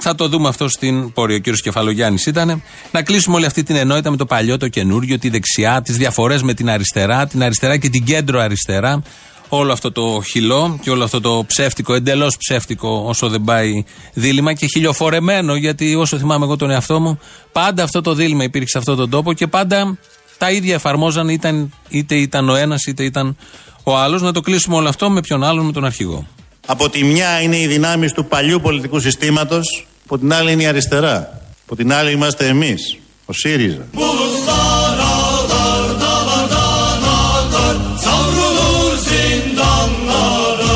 [0.00, 1.36] Θα το δούμε αυτό στην πορεία.
[1.36, 2.62] Ο κύριος Κεφαλογιάννης ήταν.
[2.90, 6.42] Να κλείσουμε όλη αυτή την ενότητα με το παλιό, το καινούριο, τη δεξιά, τις διαφορές
[6.42, 9.02] με την αριστερά, την αριστερά και την κέντρο αριστερά.
[9.48, 14.52] Όλο αυτό το χυλό και όλο αυτό το ψεύτικο, εντελώς ψεύτικο όσο δεν πάει δίλημα
[14.52, 17.18] και χιλιοφορεμένο γιατί όσο θυμάμαι εγώ τον εαυτό μου,
[17.52, 19.98] πάντα αυτό το δίλημα υπήρξε σε αυτόν τον τόπο και πάντα
[20.38, 23.36] τα ίδια εφαρμόζαν ήταν, είτε ήταν ο ένας είτε ήταν
[23.82, 24.22] ο άλλος.
[24.22, 26.26] Να το κλείσουμε όλο αυτό με ποιον άλλον, με τον αρχηγό.
[26.66, 30.66] Από τη μια είναι οι δυνάμεις του παλιού πολιτικού συστήματος, από την άλλη είναι η
[30.66, 31.40] αριστερά.
[31.64, 33.86] Από την άλλη είμαστε εμείς, ο ΣΥΡΙΖΑ.
[33.94, 40.74] Bulutlar ağlar dağlardan akar Savrulur zindanlara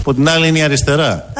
[0.00, 1.32] Από την άλλη είναι η αριστερά.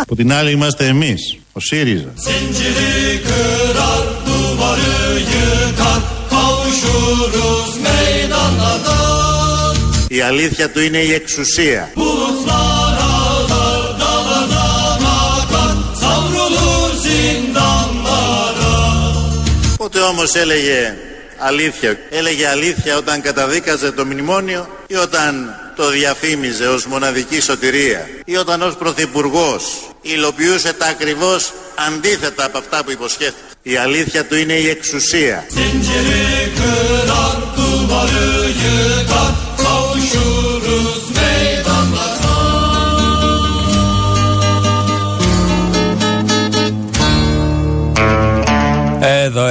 [0.00, 2.12] Από την άλλη είμαστε εμείς, ο ΣΥΡΙΖΑ.
[2.26, 2.92] Zinciri
[10.14, 11.90] Η αλήθεια του είναι η εξουσία.
[11.96, 15.04] Bulutlar ağlar, dağlardan
[15.40, 18.74] akar, savrulur zindanlara.
[19.76, 20.94] Πότε όμως έλεγε
[21.38, 21.98] αλήθεια.
[22.10, 28.62] Έλεγε αλήθεια όταν καταδίκαζε το μνημόνιο ή όταν το διαφήμιζε ως μοναδική σωτηρία ή όταν
[28.62, 31.52] ως πρωθυπουργός υλοποιούσε τα ακριβώς
[31.86, 33.36] αντίθετα από αυτά που υποσχέθηκε.
[33.62, 35.44] Η αλήθεια του είναι η εξουσία.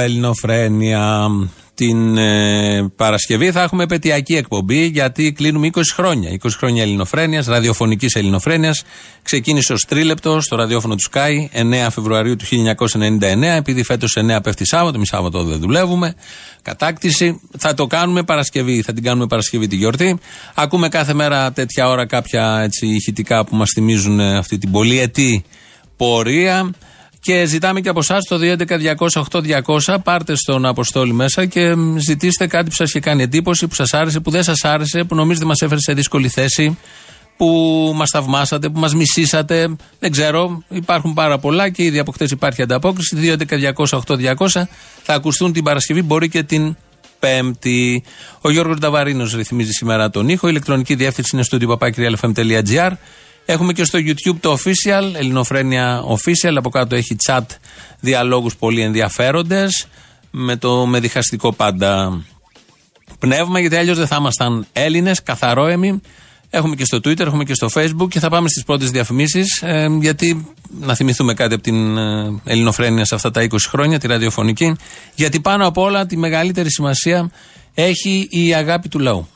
[0.02, 1.28] Εδώ Ελληνοφρένια.
[1.74, 6.30] Την ε, Παρασκευή θα έχουμε επαιτειακή εκπομπή γιατί κλείνουμε 20 χρόνια.
[6.42, 8.84] 20 χρόνια Ελληνοφρένειας, ραδιοφωνικής Ελληνοφρένειας.
[9.22, 13.56] Ξεκίνησε ως τρίλεπτο στο ραδιόφωνο του Sky 9 Φεβρουαρίου του 1999.
[13.56, 16.14] Επειδή φέτος 9 πέφτει Σάββατο, εμείς Σάββατο δεν δουλεύουμε.
[16.62, 17.40] Κατάκτηση.
[17.58, 18.82] Θα το κάνουμε Παρασκευή.
[18.82, 20.18] Θα την κάνουμε Παρασκευή τη γιορτή.
[20.54, 25.44] Ακούμε κάθε μέρα τέτοια ώρα κάποια έτσι, ηχητικά που μας θυμίζουν ε, αυτή την πολυετή
[25.96, 26.70] πορεία.
[27.24, 28.38] Και ζητάμε και από εσάς το
[29.86, 29.96] 211-200-8200.
[30.02, 33.94] Πάρτε στον Αποστόλη μέσα και μ, ζητήστε κάτι που σας είχε κάνει εντύπωση, που σας
[33.94, 36.78] άρεσε, που δεν σας άρεσε, που νομίζετε μας έφερε σε δύσκολη θέση,
[37.36, 37.46] που
[37.94, 39.76] μας θαυμάσατε, που μας μισήσατε.
[39.98, 40.62] Δεν ξέρω.
[40.68, 43.16] Υπάρχουν πάρα πολλά και ήδη από χτες υπάρχει ανταπόκριση.
[43.16, 44.68] 211-200-8200
[45.02, 46.76] θα ακουστούν την Παρασκευή, μπορεί και την
[47.18, 48.02] Πέμπτη.
[48.40, 50.46] Ο Γιώργος Νταβαρίνος ρυθμίζει σήμερα τον ήχο.
[50.46, 52.92] Η ηλεκτρονική διεύθυνση είναι στο tupapakirialfm.gr.
[53.44, 56.54] Έχουμε και στο YouTube το official, Ελληνοφρένια official.
[56.56, 57.44] Από κάτω έχει chat
[58.00, 59.86] διαλόγους πολύ ενδιαφέροντες.
[60.30, 62.22] Με το με διχαστικό πάντα
[63.18, 66.00] πνεύμα, γιατί αλλιώς δεν θα ήμασταν Έλληνες, καθαρόεμοι.
[66.50, 69.62] Έχουμε και στο Twitter, έχουμε και στο Facebook και θα πάμε στις πρώτες διαφημίσεις.
[69.62, 70.46] Ε, γιατί
[70.80, 74.76] να θυμηθούμε κάτι από την ε, Ελληνοφρένεια σε αυτά τα 20 χρόνια, τη ραδιοφωνική.
[75.14, 77.30] Γιατί πάνω απ' όλα τη μεγαλύτερη σημασία
[77.74, 79.28] έχει η αγάπη του λαού.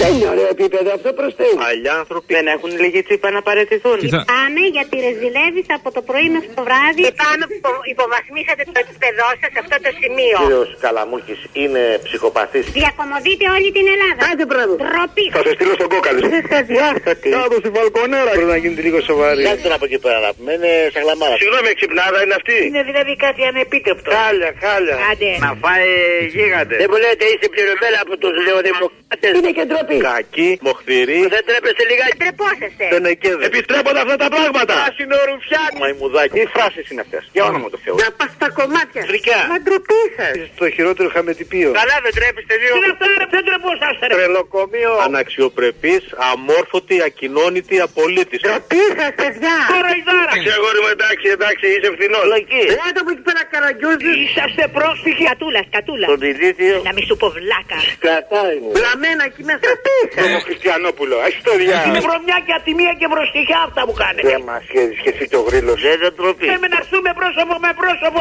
[0.00, 1.54] Δεν είναι ωραίο επίπεδο αυτό προ Θεού.
[1.68, 3.98] Άλλοι άνθρωποι δεν έχουν λίγη τσίπα να παραιτηθούν.
[4.34, 7.00] Πάμε γιατί ρεζιλεύεις από το πρωί μέχρι το βράδυ.
[7.06, 10.36] Λυπάμαι που υποβαθμίσατε το επίπεδό σας σε αυτό το σημείο.
[10.40, 12.64] Ο κύριος Καλαμούκης είναι ψυχοπαθής.
[12.80, 14.20] Διακομωδείτε όλη την Ελλάδα.
[14.30, 14.72] Άντε μπράβο.
[14.82, 15.26] Ντροπή.
[15.36, 16.20] Θα σε στείλω στον κόκαλη.
[16.36, 17.28] Είστε αδιάστατοι.
[17.36, 18.30] Κάτω στη βαλκονέρα.
[18.36, 19.42] Πρέπει να γίνεται λίγο σοβαρή.
[19.48, 20.50] Κάτι τον από εκεί πέρα να πούμε.
[20.56, 21.36] Είναι σαν γλαμάρα.
[21.42, 22.56] Συγγνώμη, εξυπνάδα είναι αυτή.
[22.68, 24.08] Είναι δηλαδή κάτι ανεπίτρεπτο.
[24.18, 24.94] Χάλια, χάλια.
[25.10, 25.30] Άντε.
[25.44, 25.88] Να φάει
[26.34, 26.74] γίγαντε.
[26.82, 29.32] Δεν μου λέτε είστε πληρωμένα από τους νεοδημοκράτες.
[29.38, 29.96] Είναι και ντροπή.
[30.08, 31.20] Κακή, μοχθηρή.
[31.34, 32.16] Δεν τρέπεστε λιγάκι.
[32.24, 32.84] Τρεπόσαστε.
[32.94, 33.42] Δεν εκέδε.
[33.50, 34.72] Επιστρέπονται αυτά τα πράγματα.
[34.80, 35.76] Πράσινο ρουφιάνι.
[35.82, 36.34] Μαϊμουδάκι.
[36.38, 37.22] Τι φράσεις είναι αυτές.
[37.34, 37.94] Για όνομα του Θεού.
[38.04, 39.02] Να πας στα κομμάτια.
[39.10, 39.40] Φρικιά.
[39.52, 40.28] Μα ντροπή σα.
[40.60, 41.70] Το χειρότερο χαμετυπίο.
[41.80, 42.74] Καλά δεν τρέπεστε λίγο.
[42.74, 44.04] Τι είναι αυτό, ρε, δεν τρεπόσαστε.
[44.08, 44.12] ρε.
[44.18, 44.92] Τρελοκομείο.
[45.06, 48.40] Αναξιοπρεπής, αμόρφωτη, ακοινώνητη, απολύτης.
[48.44, 49.56] Ντροπή σα, παιδιά.
[49.74, 50.30] Τώρα η δώρα.
[50.34, 52.24] Εντάξει, αγόρι μου, εντάξει, εντάξει, είσαι φθηνός.
[52.32, 52.62] Λαϊκή.
[52.74, 54.10] Έλα από εκεί πέρα καραγκιόζη.
[54.24, 55.24] Είσαστε πρόσφυγοι.
[55.32, 56.08] Κατούλας, κατούλας.
[56.12, 56.76] Τον ηλίθιο.
[56.88, 57.78] Να μη σου πω βλάκα.
[58.08, 58.70] Κατάει μου.
[58.78, 59.60] Βλαμμένα εκεί μέσα.
[59.64, 60.22] Ντροπή σα.
[60.36, 61.16] Τον Χριστιανόπουλο.
[61.28, 61.88] Έχει το διάλογο.
[61.88, 64.28] Είναι βρωμιά και ατιμία και μπροστιχιά αυτά που κάνετε.
[64.32, 65.72] Δεν μας σχέζει και εσύ το γρήλο.
[65.84, 66.46] Δεν δεν τροπή.
[66.52, 68.18] Λέμε να έρθουμε πρόσωπο με πρόσωπο.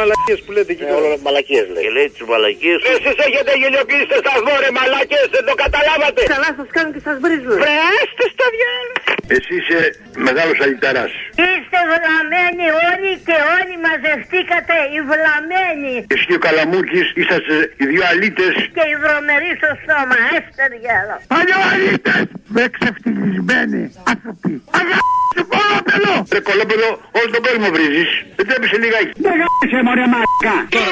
[0.00, 0.84] Μαλακίες που λέτε εκεί.
[0.98, 1.82] Όλο μαλακίες λέει.
[1.84, 2.78] Και λέει τι μαλακίες.
[2.92, 6.20] Εσείς έχετε γελιοποιήσει το σταθμό, ρε μαλακίες, δεν το καταλάβατε.
[6.34, 7.56] Καλά σας κάνουν και σας βρίζουν.
[7.62, 9.15] Βρέστε στο διάλογο.
[9.34, 9.80] Εσύ είσαι
[10.28, 11.12] μεγάλος αλυταράς.
[11.44, 15.94] Είστε βλαμμένοι όλοι και όλοι μαζευτήκατε οι βλαμμένοι.
[16.12, 18.54] Εσύ και ο Καλαμούκης είσαστε οι δύο αλήτες.
[18.76, 20.16] Και οι βρωμεροί στο στόμα.
[20.38, 21.20] Έστε διάλογο.
[21.34, 22.24] Παλιό αλήτες!
[22.56, 24.52] Με ξεφτυλισμένοι άνθρωποι.
[24.80, 26.14] Αγάπη κολόπεδο!
[26.34, 28.10] Ρε κολόπεδο, όλο τον κόσμο βρίζεις.
[28.36, 29.12] Δεν τρέπεσαι λιγάκι.
[29.26, 30.54] Δεν γάμισε μωρέ μαλάκα.
[30.78, 30.82] Ε,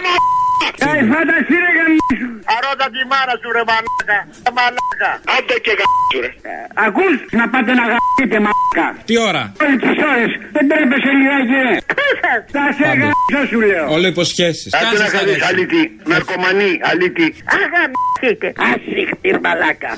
[1.13, 2.29] φανταστεί ρε γαμίσου.
[2.55, 4.19] Αρώτα τη μάρα σου ρε μαλάκα.
[4.49, 5.11] Ε, Μαλάκα.
[5.35, 6.31] Άντε και γαμίσου ρε.
[6.87, 8.87] Ακούς να πάτε να γαμίσετε μαλάκα.
[9.09, 10.31] Τι ώρα; Όλες τις ώρες.
[10.55, 11.77] Δεν τρέπεσαι λιγάκι ρε.
[12.55, 13.85] Θα σε γαμίσω σου λέω.
[13.97, 14.71] Όλο υποσχέσεις.
[14.79, 15.83] Άντε να κάνεις αλήτη.
[16.13, 17.27] Ναρκωμανή, αλήτη.
[17.59, 18.49] Αγαμιστείτε.
[18.71, 19.93] Άσυχτη μαλάκα.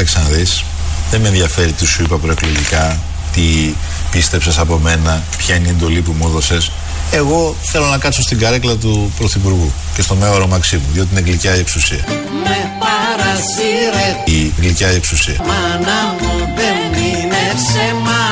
[0.00, 0.64] Κοίταξε να δεις,
[1.10, 3.00] δεν με ενδιαφέρει τι σου είπα προεκλογικά,
[3.32, 3.74] τι
[4.10, 6.70] πίστεψες από μένα, ποια είναι η εντολή που μου έδωσες.
[7.10, 11.20] Εγώ θέλω να κάτσω στην καρέκλα του Πρωθυπουργού και και στο μέωρο Μαξίμου, διότι είναι
[11.20, 12.04] γλυκιά η εξουσία.
[12.44, 15.36] Με παρασύρε Η γλυκιά η εξουσία.
[15.38, 18.22] Μάνα μου δεν είναι ψέμα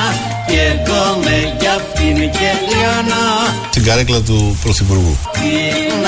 [0.47, 3.25] Κι εγώ με για αυτήν και λιώνω
[3.71, 5.17] Την καρέκλα του Πρωθυπουργού.
[5.31, 6.05] Την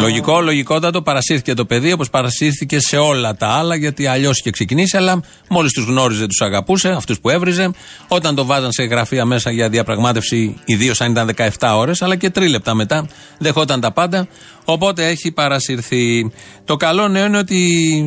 [0.00, 4.96] Λογικό, λογικότατο, παρασύρθηκε το παιδί όπως παρασύρθηκε σε όλα τα άλλα, γιατί αλλιώς είχε ξεκινήσει.
[4.96, 7.70] Αλλά μόλις τους γνώριζε, τους αγαπούσε, αυτούς που έβριζε.
[8.08, 11.26] Όταν το βάζαν σε γραφεία μέσα για διαπραγμάτευση, ιδίως αν ήταν
[11.58, 14.28] 17 ώρες, αλλά και τρίλεπτα μετά, δεχόταν τα πάντα.
[14.64, 16.32] Οπότε έχει παρασυρθεί.
[16.64, 17.56] Το καλό νέο είναι ότι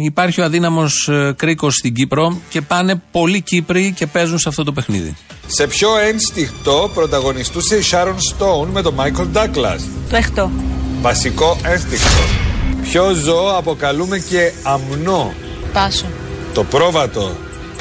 [0.03, 4.71] υπάρχει ο αδύναμος κρίκος στην Κύπρο και πάνε πολλοί Κύπροι και παίζουν σε αυτό το
[4.71, 5.15] παιχνίδι.
[5.47, 9.79] Σε ποιο ένστικτο πρωταγωνιστούσε η Sharon Stone με τον Michael Douglas.
[10.09, 10.51] Δέχτω.
[11.01, 12.21] Βασικό ένστικτο.
[12.81, 15.33] Ποιο ζώο αποκαλούμε και αμνό;
[15.73, 16.05] Πάσο.
[16.53, 17.31] Το πρόβατο.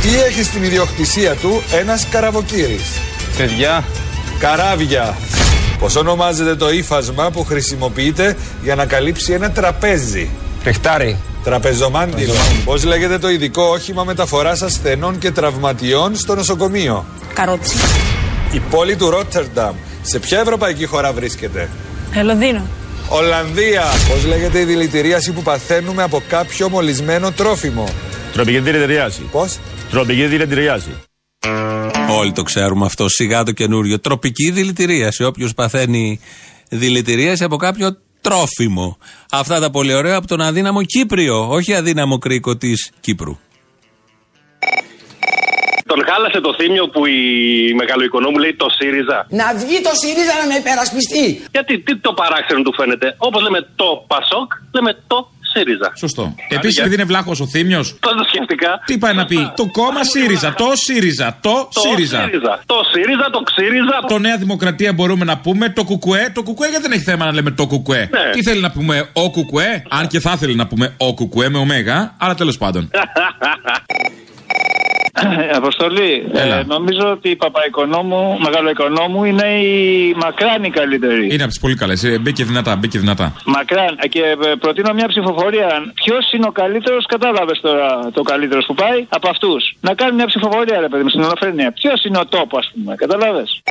[0.03, 2.85] Τι έχει στην ιδιοκτησία του ένας καραβοκύρης;
[3.37, 3.85] Παιδιά.
[4.39, 5.17] Καράβια.
[5.79, 10.31] Πώς ονομάζεται το ύφασμα που χρησιμοποιείται για να καλύψει ένα τραπέζι;
[10.65, 11.17] Πεχτάρι.
[11.45, 12.33] Τραπεζομάντιλο.
[12.65, 17.05] Πώς λέγεται το ειδικό όχημα μεταφοράς ασθενών και τραυματιών στο νοσοκομείο;
[17.35, 17.77] Καρότσι.
[18.53, 19.75] Η πόλη του Ρότερνταμ.
[20.03, 21.69] Σε ποια ευρωπαϊκή χώρα βρίσκεται;
[22.15, 22.67] Ε, Λονδίνο.
[23.09, 23.85] Ολλανδία.
[24.09, 27.89] Πώς λέγεται η δηλητηρίαση που παθαίνουμε από κάποιο μολυσμένο τρόφιμο;
[28.33, 29.23] Τροπική δηλητηρίαση.
[29.31, 29.59] Πώς;
[29.91, 30.95] Τροπική δηλητηρίαση.
[32.11, 33.09] Όλοι το ξέρουμε αυτό.
[33.09, 34.01] Σιγά το καινούριο.
[34.01, 35.25] Τροπική δηλητηρίαση.
[35.25, 36.21] Όποιος παθαίνει
[36.69, 38.99] δηλητηρίαση από κάποιο τρόφιμο.
[39.31, 41.49] Αυτά τα πολύ ωραία από τον αδύναμο Κύπριο.
[41.49, 43.39] Όχι αδύναμο κρίκο της Κύπρου.
[45.91, 47.21] Τον χάλασε το θύμιο που η
[47.81, 49.19] μεγαλοοικονόμου λέει το ΣΥΡΙΖΑ.
[49.41, 51.25] Να βγει το ΣΥΡΙΖΑ να με υπερασπιστεί.
[51.57, 53.07] Γιατί τι το παράξενο του φαίνεται.
[53.29, 55.19] Όπως λέμε το ΠΑΣΟΚ, λέμε το
[55.53, 55.89] ΣΥΡΙΖΑ.
[55.97, 56.35] Σωστό.
[56.49, 57.81] Επίσης, επειδή είναι βλάχος ο Θήμιο.
[58.01, 58.71] Πώς το σκέφτηκα.
[58.85, 62.21] Τι πάει να πει, το κόμμα ΣΥΡΙΖΑ, το ΣΥΡΙΖΑ, το Το ΣΥΡΙΖΑ.
[62.25, 62.61] ΣΥΡΙΖΑ.
[62.67, 63.97] Το ΣΥΡΙΖΑ, το ΞΥΡΙΖΑ.
[64.09, 66.31] Το Νέα Δημοκρατία μπορούμε να πούμε, το Κουκουέ.
[66.35, 68.09] Το Κουκουέ γιατί δεν έχει θέμα να λέμε το Κουκουέ.
[68.11, 68.31] Ναι.
[68.33, 69.83] Τι θέλει να πούμε, ο Κουκουέ.
[69.89, 72.91] Αν και θα ήθελε να πούμε ο Κουκουέ με ωμέγα, αλλά τέλος πάντων.
[75.61, 81.25] Αποστολή, ε, νομίζω ότι η Παπαϊκονόμου, Μεγαλοοικονόμου είναι η μακράν η καλύτερη.
[81.25, 82.19] Είναι από τις πολύ καλές.
[82.21, 83.33] Μπήκε δυνατά, μπήκε δυνατά.
[83.45, 83.99] Μακράν.
[84.01, 85.69] Ε, Και ε, προτείνω μια ψηφοφορία.
[85.95, 89.77] Ποιος είναι ο καλύτερος, κατάλαβες τώρα το καλύτερος που πάει από αυτούς.
[89.81, 91.73] Να κάνουν μια ψηφοφορία, ρε παιδί μου, στην Ολοφρένεια.
[91.73, 93.63] Ποιος είναι ο τόπο, ας πούμε, κατάλαβες;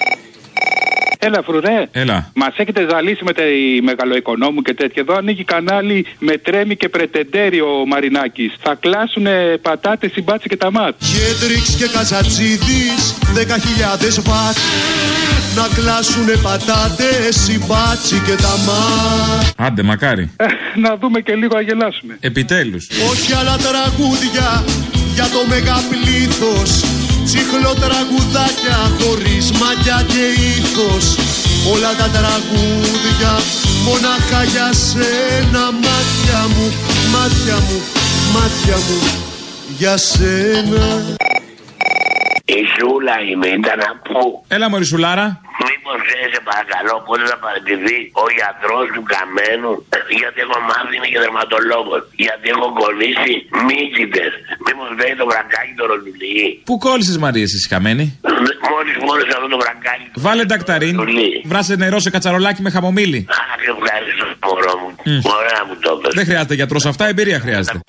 [1.27, 1.87] Έλα, φρουρέ.
[1.91, 2.31] Έλα.
[2.33, 3.43] Μας έχετε ζαλίσει με τη
[3.83, 5.01] μεγαλοοικονόμου και τέτοια.
[5.01, 8.53] Εδώ ανοίγει κανάλι με τρέμι και πρετεντέρι ο Μαρινάκης.
[8.61, 9.27] Θα κλάσουν
[9.61, 11.07] πατάτες, συμπάτσι και τα μάτς.
[11.11, 14.57] Χέντριξ και Κατσατζίδης Δέκα χιλιάδες βατ
[15.55, 20.31] Να κλάσουνε πατάτες Συμπάτσι και τα μα Άντε, μακάρι.
[20.37, 22.17] Ε, να δούμε και λίγο να γελάσουμε.
[22.19, 22.87] Επιτέλους.
[23.11, 24.63] Όχι άλλα τραγούδια
[25.13, 30.25] Για το μεγαπλήθος Τσίχλο τραγουδάκια Χωρίς μαγιά και
[30.57, 31.15] ήθος
[31.73, 33.33] Όλα τα τραγούδια
[33.85, 35.63] Μονάχα για σένα.
[35.71, 36.71] Μάτια μου,
[37.11, 37.81] μάτια μου,
[38.33, 38.99] μάτια μου
[39.77, 41.15] Για σένα
[42.55, 44.21] Η Ζούλα είμαι, ήταν να πω.
[44.55, 45.25] Έλα, Μωρισουλάρα.
[45.67, 49.73] Μήπως ξέρει, σε παρακαλώ, πότε θα παραιτηθεί ο γιατρός του Καμένου.
[50.19, 52.01] Γιατί έχω μάθει είναι και δερματολόγος.
[52.25, 53.33] Γιατί έχω κολλήσει
[53.67, 54.31] μύκητες.
[54.65, 56.45] Μήπως λέει το βρακάκι το ρολουλί.
[56.67, 58.05] Πού κόλλησες Μαρία, εσύ χαμένη;
[58.71, 60.07] Μόλις μόλις αυτό το βρακάκι.
[60.25, 60.95] Βάλε ντακταρίν.
[61.51, 63.21] Βράσε νερό σε κατσαρολάκι με χαμομήλι.
[63.41, 64.89] Αχ, ευχαριστώ, μωρό μου.
[65.37, 66.11] Ωραία μου το είπες.
[66.17, 67.79] Δεν χρειάζεται γιατρός αυτά, εμπειρία χρειάζεται.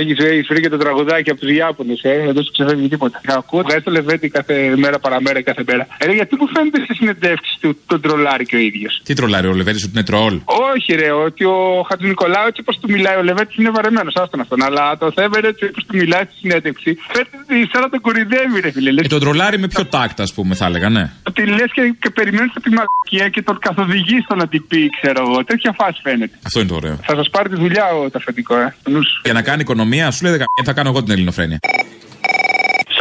[0.00, 0.14] Έχει
[0.48, 2.30] βρει και το τραγουδάκι από τους Ιάπωνες, ε.
[2.34, 3.20] Δεν σου ξεφεύγει τίποτα.
[3.26, 5.86] Ακούω, βγάζει το λεβέντι κάθε μέρα παραμέρα κάθε μέρα.
[5.98, 9.00] Ε, ρε, γιατί μου φαίνεται στι συνεντεύξει του τον τρολάρι και ο ίδιος.
[9.04, 10.40] Τι τρολάρει ο Λεβέντης, ότι είναι τρόλ.
[10.44, 14.14] Όχι, ρε, ότι ο Χατζη Νικολάου έτσι όπως του μιλάει ο Λεβέντης είναι βαρεμένος.
[14.14, 14.62] Άστον αυτόν.
[14.62, 16.96] Αλλά το Θέβερ έτσι όπω του μιλάει στη συνέντευξη.
[17.12, 18.90] Φαίνεται σαν να τον κορυδεύει, ρε φίλε.
[18.90, 21.10] Ε, τον τρολάρι με ποιο τάκτα, ας πούμε, θα έλεγα, ναι.
[21.36, 25.22] Ότι λες και, και περιμένεις τη μαλακία και τον καθοδηγείς στο να την πει, ξέρω
[25.30, 25.44] εγώ.
[25.44, 26.38] Τέτοια φάση φαίνεται.
[26.46, 26.98] Αυτό είναι το ωραίο.
[27.02, 28.74] Θα σας πάρει τη δουλειά ο το αφεντικό, ε.
[28.88, 29.20] Νους.
[29.24, 31.58] Για να κάνει οικονομία, σου λέει «Δεκα- θα κάνω εγώ την ελληνοφρένεια.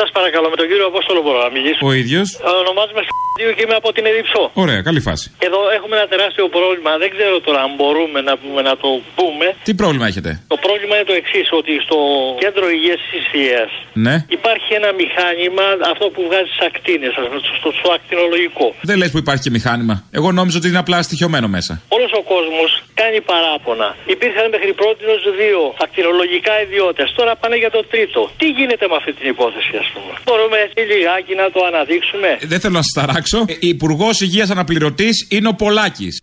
[0.04, 1.82] Σας παρακαλώ, με τον κύριο Απόστολο μπορώ να μιλήσω.
[1.90, 2.28] Ο ίδιος.
[2.64, 4.44] Ονομάζομαι Στ***ιο και είμαι από την Εδιψό.
[4.64, 5.26] Ωραία, καλή φάση.
[5.48, 6.92] Εδώ έχουμε ένα τεράστιο πρόβλημα.
[7.04, 8.90] Δεν ξέρω τώρα αν μπορούμε να, πούμε, να το
[9.20, 9.46] πούμε.
[9.68, 11.98] Τι πρόβλημα έχετε; Το πρόβλημα είναι το εξής, ότι στο
[12.44, 13.62] κέντρο υγείας της Ισθία
[14.06, 14.16] Ναι.
[14.38, 17.12] υπάρχει ένα μηχάνημα, αυτό που βγάζει τις ακτίνες,
[17.60, 18.68] στο, στο ακτινολογικό.
[18.90, 19.96] Δεν λες που υπάρχει και μηχάνημα.
[20.20, 21.74] Εγώ νόμιζα ότι είναι απλά στοιχειωμένο μέσα.
[21.98, 22.70] Όλος ο κόσμος
[23.02, 23.88] κάνει παράπονα.
[24.16, 25.02] Υπήρχαν μέχρι πρώτη
[25.42, 27.08] δύο ακτινολογικά ιδιώτες.
[27.18, 28.22] Τώρα πάνε για το τρίτο.
[28.40, 30.14] Τι γίνεται με αυτή την υπόθεση, ας πούμε.
[30.26, 32.28] Μπορούμε έτσι λιγάκι να το αναδείξουμε.
[32.40, 33.46] Ε, Δεν θέλω να σας ταράξω.
[33.48, 36.20] Ε, Υπουργός Υγείας Αναπληρωτής είναι ο Πολάκης.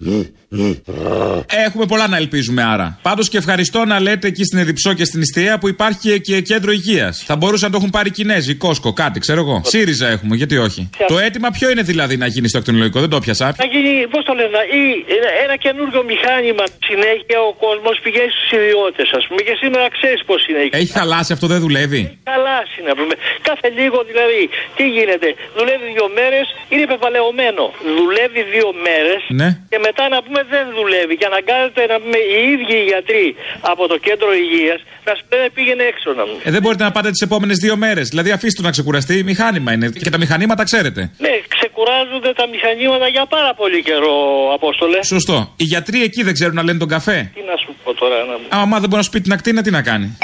[1.67, 2.99] Έχουμε πολλά να ελπίζουμε άρα.
[3.03, 6.71] Πάντως και ευχαριστώ να λέτε εκεί στην Εδιψό και στην Ιστία που υπάρχει και κέντρο
[6.73, 7.23] υγείας.
[7.27, 9.63] Θα μπορούσαν να το έχουν πάρει Κινέζοι, Κόσκο, κάτι, ξέρω εγώ.
[9.65, 10.91] ΣΥΡΙΖΑ έχουμε, γιατί όχι.
[11.13, 13.47] Το αίτημα ποιο είναι δηλαδή να γίνει στο ακτινολογικό, δεν το πιασα.
[13.59, 14.49] Να γίνει, πώς το λένε,
[14.81, 14.83] ή
[15.17, 16.65] ένα- ένα καινούργιο μηχάνημα.
[16.91, 19.41] Συνέχεια ο κόσμος πηγαίνει στους ιδιώτες, ας πούμε.
[19.47, 20.63] Και σήμερα ξέρεις πώς είναι.
[20.81, 23.15] Έχει χαλάσει αυτό, δεν δουλεύει; Χαλάσει να πούμε.
[23.49, 24.43] Κάθε λίγο δηλαδή.
[24.77, 25.29] Τι γίνεται.
[25.59, 27.65] Δουλεύει δύο μέρες, είναι πεπαλαιωμένο.
[27.99, 29.49] Δουλεύει δύο μέρες Ναι.
[29.73, 31.14] και μετά να πούμε δεν δουλεύει.
[31.20, 33.26] Και αναγκάζεται να πούμε οι ίδιοι οι γιατροί
[33.72, 36.40] από το κέντρο υγείας να σου λένε πήγαινε έξω να πούμε.
[36.48, 38.09] Ε, δεν μπορείτε να πάτε τις επόμενες δύο μέρες.
[38.09, 39.16] Δηλαδή αφήστε το να ξεκουραστεί.
[39.31, 39.87] Μηχάνημα είναι.
[40.05, 41.00] Και τα μηχανήματα ξέρετε.
[41.18, 44.14] Ναι, ξεκουράζονται τα μηχανήματα για πάρα πολύ καιρό,
[44.55, 45.03] Απόστολε.
[45.03, 45.37] Σωστό.
[45.57, 47.31] Οι γιατροί εκεί δεν ξέρουν να λένε τον καφέ.
[47.35, 49.70] Τι να σου πω τώρα, να Άμα δεν μπορεί να σου πει την ακτίνα, τι
[49.70, 50.16] να κάνει.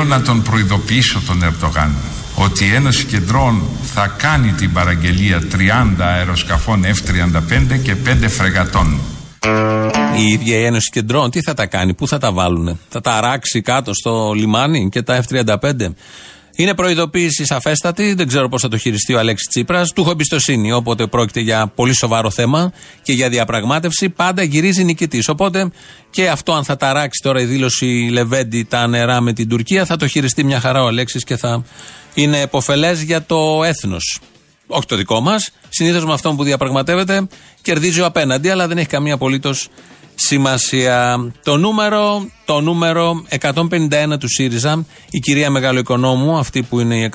[0.00, 1.94] Θέλω να τον προειδοποιήσω τον Ερντογάν
[2.34, 3.62] ότι η Ένωση Κεντρών
[3.94, 9.00] θα κάνει την παραγγελία 30 αεροσκαφών F-35 και 5 φρεγατών.
[10.16, 13.12] Η ίδια η Ένωση Κεντρών τι θα τα κάνει, πού θα τα βάλουν, θα τα
[13.12, 15.56] αράξει κάτω στο λιμάνι και τα F-35.
[16.60, 19.92] Είναι προειδοποίηση σαφέστατη, δεν ξέρω πώς θα το χειριστεί ο Αλέξης Τσίπρας.
[19.92, 25.28] Του έχω εμπιστοσύνη, όποτε πρόκειται για πολύ σοβαρό θέμα και για διαπραγμάτευση, πάντα γυρίζει νικητής.
[25.28, 25.70] Οπότε
[26.10, 29.96] και αυτό, αν θα ταράξει τώρα η δήλωση Λεβέντη τα νερά με την Τουρκία, θα
[29.96, 31.64] το χειριστεί μια χαρά ο Αλέξης και θα
[32.14, 34.20] είναι εποφελές για το έθνος.
[34.66, 35.50] Όχι το δικό μας.
[35.68, 37.26] Συνήθως με αυτόν που διαπραγματεύεται
[37.62, 39.68] κερδίζει ο απέναντι, αλλά δεν έχει καμία απολύτως
[40.18, 41.30] σημασία.
[41.42, 47.10] Το νούμερο, το νούμερο 151 του ΣΥΡΙΖΑ, η κυρία Μεγαλοοικονόμου, αυτή που είναι η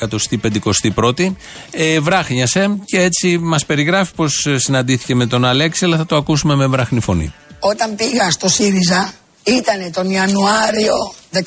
[0.96, 1.36] 151η,
[1.72, 6.56] ε, βράχνιασε και έτσι μας περιγράφει πώ συναντήθηκε με τον Αλέξη, αλλά θα το ακούσουμε
[6.56, 7.34] με βράχνη φωνή.
[7.60, 9.14] Όταν πήγα στο ΣΥΡΙΖΑ
[9.44, 11.40] ήταν τον Ιανουάριο, 15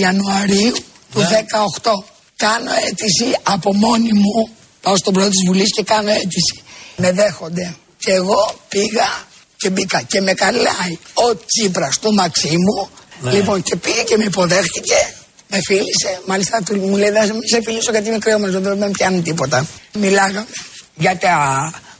[0.00, 0.72] Ιανουαρίου
[1.12, 2.04] του 18.
[2.36, 4.48] Κάνω αίτηση από μόνη μου,
[4.82, 6.62] πάω στον πρόεδρο της Βουλής και κάνω αίτηση.
[6.96, 7.74] Με δέχονται.
[7.98, 9.26] Και εγώ πήγα
[9.58, 12.88] και μπήκα και με καλάει ο Τσίπρας του Μαξίμου.
[13.20, 13.32] Ναι.
[13.32, 15.14] Λοιπόν και πήγε και με υποδέχτηκε.
[15.48, 16.20] Με φίλησε.
[16.26, 19.66] Μάλιστα του μου λέει: Δεν σε φιλήσω γιατί είναι κρύο δεν με πιάνει τίποτα.
[19.98, 20.46] Μιλάγαμε
[20.94, 21.34] για τα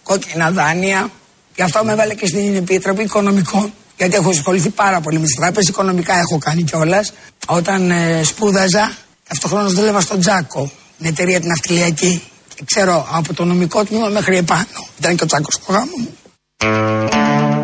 [0.02, 1.10] κόκκινα δάνεια.
[1.56, 3.72] Γι' αυτό με έβαλε και στην Επιτροπή Οικονομικών.
[3.96, 5.68] Γιατί έχω ασχοληθεί πάρα πολύ με τις τράπεζες.
[5.68, 7.12] Οικονομικά έχω κάνει κιόλας.
[7.46, 8.96] Όταν ε, σπούδαζα,
[9.28, 12.22] ταυτόχρονα δούλευα στον Τζάκο, την εταιρεία την αυτιλιακή.
[12.54, 14.88] Και ξέρω από το νομικό τμήμα μέχρι επάνω.
[14.98, 16.16] Ήταν και ο Τζάκος στο γάμο μου.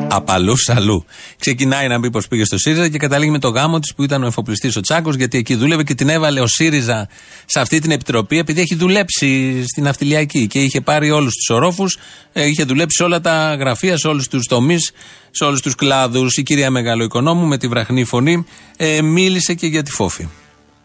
[0.09, 1.05] Απαλούς αλλού.
[1.39, 4.23] Ξεκινάει να μπει πως πήγε στο ΣΥΡΙΖΑ και καταλήγει με το γάμο της που ήταν
[4.23, 7.09] ο εφοπλιστής ο Τσάκος, γιατί εκεί δούλευε και την έβαλε ο ΣΥΡΙΖΑ
[7.47, 11.99] σε αυτή την επιτροπή, επειδή έχει δουλέψει στην αυτιλιακή και είχε πάρει όλους τους ορόφους,
[12.33, 14.93] είχε δουλέψει σε όλα τα γραφεία, σε όλους τους τομείς,
[15.31, 16.37] σε όλους τους κλάδους.
[16.37, 20.29] Η κυρία Μεγαλοοικονόμου με τη βραχνή φωνή ε, μίλησε και για τη φόφη.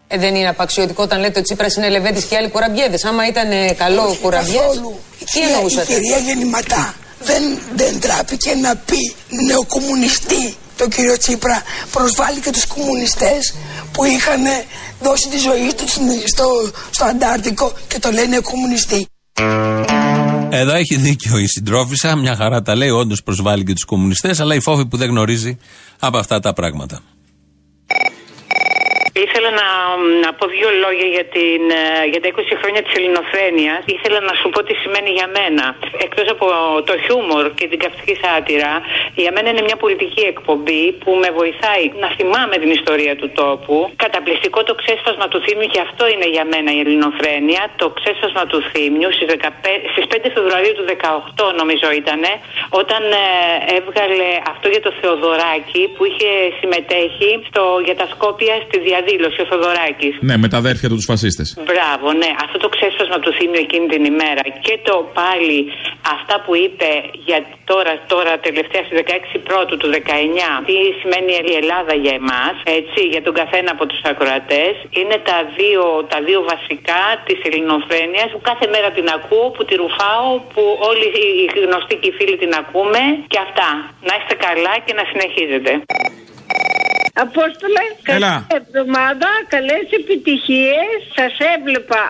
[0.08, 3.04] Ε, δεν είναι απαξιωτικό όταν λέτε ότι ο Τσίπρας είναι Λεβέντης και άλλοι κουραμπιέδες.
[3.04, 4.58] Άμα ήταν ε, καλό Όχι κουραμπιέ.
[4.60, 4.98] καθόλου.
[5.20, 7.42] Η Τι κυρία- εννοούσατε; Η κυρία Γεννηματά δεν,
[7.76, 9.14] δεν τράπηκε να πει
[9.46, 13.54] νεοκομμουνιστή το κύριο Τσίπρα προσβάλλει και τους κομμουνιστές
[13.92, 14.42] που είχαν
[15.02, 16.44] δώσει τη ζωή τους στην- στο,
[16.90, 19.06] στο Αντάρτικο και το λένε κομμουνιστή.
[20.50, 24.54] Εδώ έχει δίκιο η συντρόφισσα, μια χαρά τα λέει, όντως προσβάλλει και τους κομμουνιστές, αλλά
[24.54, 25.58] η φόβη που δεν γνωρίζει
[25.98, 27.00] από αυτά τα πράγματα.
[29.26, 29.68] Ήθελα να,
[30.24, 33.80] να πω δύο λόγια για, την, ε, για τα 20 χρόνια της ελληνοφρένειας.
[33.96, 35.64] Ήθελα να σου πω τι σημαίνει για μένα.
[36.06, 36.46] Εκτός από
[36.88, 38.72] το χιούμορ και την καυτική σάτυρα,
[39.22, 43.76] για μένα είναι μια πολιτική εκπομπή που με βοηθάει να θυμάμαι την ιστορία του τόπου.
[44.04, 47.62] Καταπληκτικό το ξέσπασμα του θύμιου και αυτό είναι για μένα η ελληνοφρένεια.
[47.82, 49.46] Το ξέσπασμα του θύμιου στις, 15,
[49.92, 50.86] στις 5 Φεβρουαρίου του
[51.38, 52.22] 18 νομίζω ήταν,
[52.80, 53.26] όταν ε,
[53.78, 56.30] έβγαλε αυτό για το Θεοδωράκι που είχε
[56.60, 58.76] συμμετέχει στο, για τα Σκόπια στη
[59.10, 60.14] διαδήλωση ο Θεοδωράκης.
[60.28, 61.48] Ναι, με τα αδέρφια του τους φασίστες.
[61.68, 62.30] Μπράβο, ναι.
[62.44, 65.58] Αυτό το ξέσπασμα του θύμιου εκείνη την ημέρα και το πάλι
[66.16, 66.90] αυτά που είπε
[67.26, 67.38] για
[67.70, 73.00] τώρα, τώρα τελευταία στις 16 πρώτου του 19 τι σημαίνει η Ελλάδα για εμάς, έτσι,
[73.12, 78.40] για τον καθένα από τους ακροατές είναι τα δύο, τα δύο βασικά της ελληνοφρένειας που
[78.50, 81.24] κάθε μέρα την ακούω, που τη ρουφάω, που όλοι οι
[81.66, 83.02] γνωστοί και οι φίλοι την ακούμε
[83.32, 83.70] και αυτά.
[84.08, 85.70] Να είστε καλά και να συνεχίζετε.
[87.26, 87.84] Απόστολε,
[88.16, 88.32] Έλα.
[88.48, 90.96] καλή εβδομάδα, καλές επιτυχίες.
[91.18, 92.02] Σας έβλεπα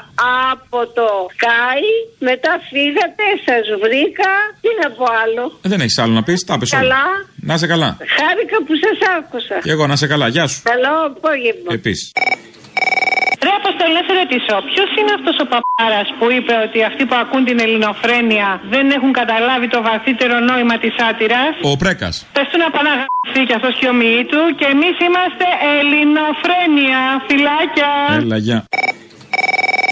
[0.52, 1.06] από το
[1.36, 1.82] Sky,
[2.28, 4.30] μετά φύγατε, σας βρήκα.
[4.62, 6.80] Τι να πω άλλο; Ε, δεν έχεις άλλο να πεις, τα πες όλα.
[6.82, 7.04] Καλά.
[7.50, 7.96] Να σε καλά.
[8.18, 9.58] Χάρηκα που σας άκουσα.
[9.64, 10.61] Και εγώ να σε καλά, γεια σου.
[10.72, 11.68] Καλό απόγευμα.
[11.78, 12.12] Επίσης.
[13.47, 17.03] Ρε Αποστολή Αποστόλη, να σε ρωτήσω, ποιος είναι αυτός ο παπάρας που είπε ότι αυτοί
[17.09, 21.43] που ακούν την ελληνοφρένεια δεν έχουν καταλάβει το βαθύτερο νόημα της άτυρα.
[21.70, 22.14] Ο Πρέκας.
[22.32, 25.47] Πες του να παναγαθεί και αυτός και ο ομιλή του και εμείς είμαστε
[25.78, 27.01] ελληνοφρένεια.
[27.26, 27.91] Φυλάκια.
[28.22, 28.59] Έλα, γεια.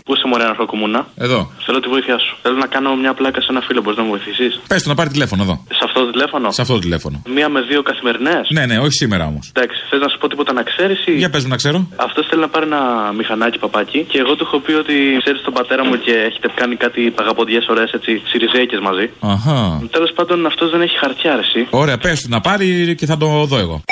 [0.08, 1.00] Πού είσαι μωρέ αναρχοκομούνα.
[1.26, 1.40] Εδώ.
[1.66, 2.32] Θέλω τη βοήθειά σου.
[2.42, 3.80] Θέλω να κάνω μια πλάκα σε ένα φίλο.
[3.82, 5.56] Μπορείς να με βοηθήσεις; Πες του να πάρει τηλέφωνο εδώ.
[5.78, 7.16] Σε αυτό το τηλέφωνο; Σε αυτό το τηλέφωνο.
[7.36, 9.44] Μία με δύο καθημερινές; Ναι, ναι, όχι σήμερα όμως.
[9.54, 11.12] Εντάξει, θες να σου πω τίποτα να ξέρεις ή.
[11.22, 11.78] Για πες μου να ξέρω.
[11.96, 12.82] Αυτός θέλει να πάρει ένα
[13.20, 16.74] μηχανάκι παπάκι και εγώ του έχω πει ότι ξέρεις τον πατέρα μου και έχετε κάνει
[16.76, 19.06] κάτι παγαποδιέ ωραίες έτσι σιριζέικες μαζί.
[19.20, 19.58] Αχά.
[19.90, 21.66] Τέλος πάντων αυτός δεν έχει χαρτιά, ρε, εσύ.
[21.70, 23.82] Ωραία, πες του να πάρει και θα το δω εγώ.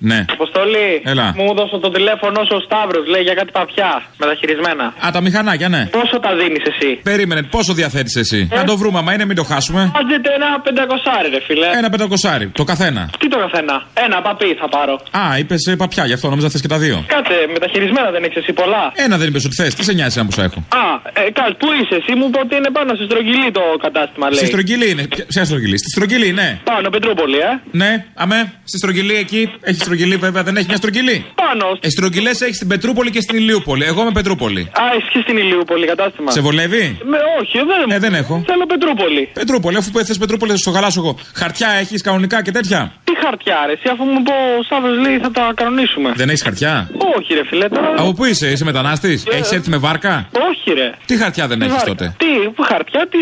[0.00, 0.24] Ναι.
[0.30, 1.32] Αποστολή, Έλα.
[1.36, 4.84] μου δώσε το τηλέφωνο σου ο Σταύρος, λέει για κάτι παπιά μεταχειρισμένα.
[5.06, 5.82] Α, τα μηχανάκια, ναι.
[5.86, 9.44] Πόσο τα δίνεις εσύ; Περίμενε, πόσο διαθέτεις εσύ; Να το βρούμε, άμα είναι, μην το
[9.44, 9.82] χάσουμε.
[10.00, 11.66] Άντζετε ένα πεντακοσάρι, ρε φίλε.
[11.80, 13.10] Ένα πεντακοσάρι, το καθένα.
[13.18, 13.74] Τι το καθένα;
[14.06, 14.94] Ένα παπί θα πάρω.
[15.10, 17.04] Α, είπες παπιά, γι' αυτό νόμιζα θες και τα δύο.
[17.06, 18.92] Κάτσε, μεταχειρισμένα δεν έχεις εσύ πολλά.
[18.94, 21.66] Ένα δεν είπες ότι θες, τι σε νοιάζει να που έχω; Α, ε, κάτσε, πού
[21.80, 24.38] είσαι, εσύ; Μου είπε ότι είναι πάνω στη στρογγυλή το κατάστημα, λέει.
[24.38, 25.02] Στη στρογγυλή είναι.
[25.06, 26.48] Ποια- Ποια στρογγυλή, στη στρογγυλή, ναι.
[26.64, 27.52] Πάνω, Πετρούπολη, ε.
[27.70, 29.42] Ναι, αμέ, στη στρογγυλή εκεί.
[29.60, 31.16] Έχεις στρογγυλή, βέβαια, δεν έχει μια στρογγυλή.
[31.44, 31.66] Πάνω.
[31.80, 33.84] Ε, στρογγυλές έχει στην Πετρούπολη και στην Ηλιούπολη.
[33.84, 34.60] Εγώ είμαι Πετρούπολη.
[34.60, 36.30] Α, έχει και στην Ηλιούπολη κατάστημα.
[36.30, 38.42] Σε βολεύει; Με, όχι, δεν, Ε, δεν έχω.
[38.46, 39.22] Θέλω Πετρούπολη.
[39.32, 41.18] Πετρούπολη, αφού θε Πετρούπολη, θα στο χαλάσω εγώ.
[41.34, 45.18] Χαρτιά έχεις κανονικά και τέτοια; Τι χαρτιά, ρε, εσύ, αφού μου πω ο Σταύρο λέει
[45.18, 46.12] θα τα κανονίσουμε.
[46.16, 47.94] Δεν έχεις χαρτιά; Όχι, ρε, φίλε, τώρα.
[47.96, 50.88] Από πού είσαι, είσαι μετανάστης, έχεις έρθει με βάρκα; Όχι, ρε.
[51.06, 51.90] Τι χαρτιά δεν Τι έχεις βάρκα.
[51.94, 53.18] τότε; Τι, που χαρτιά, τι,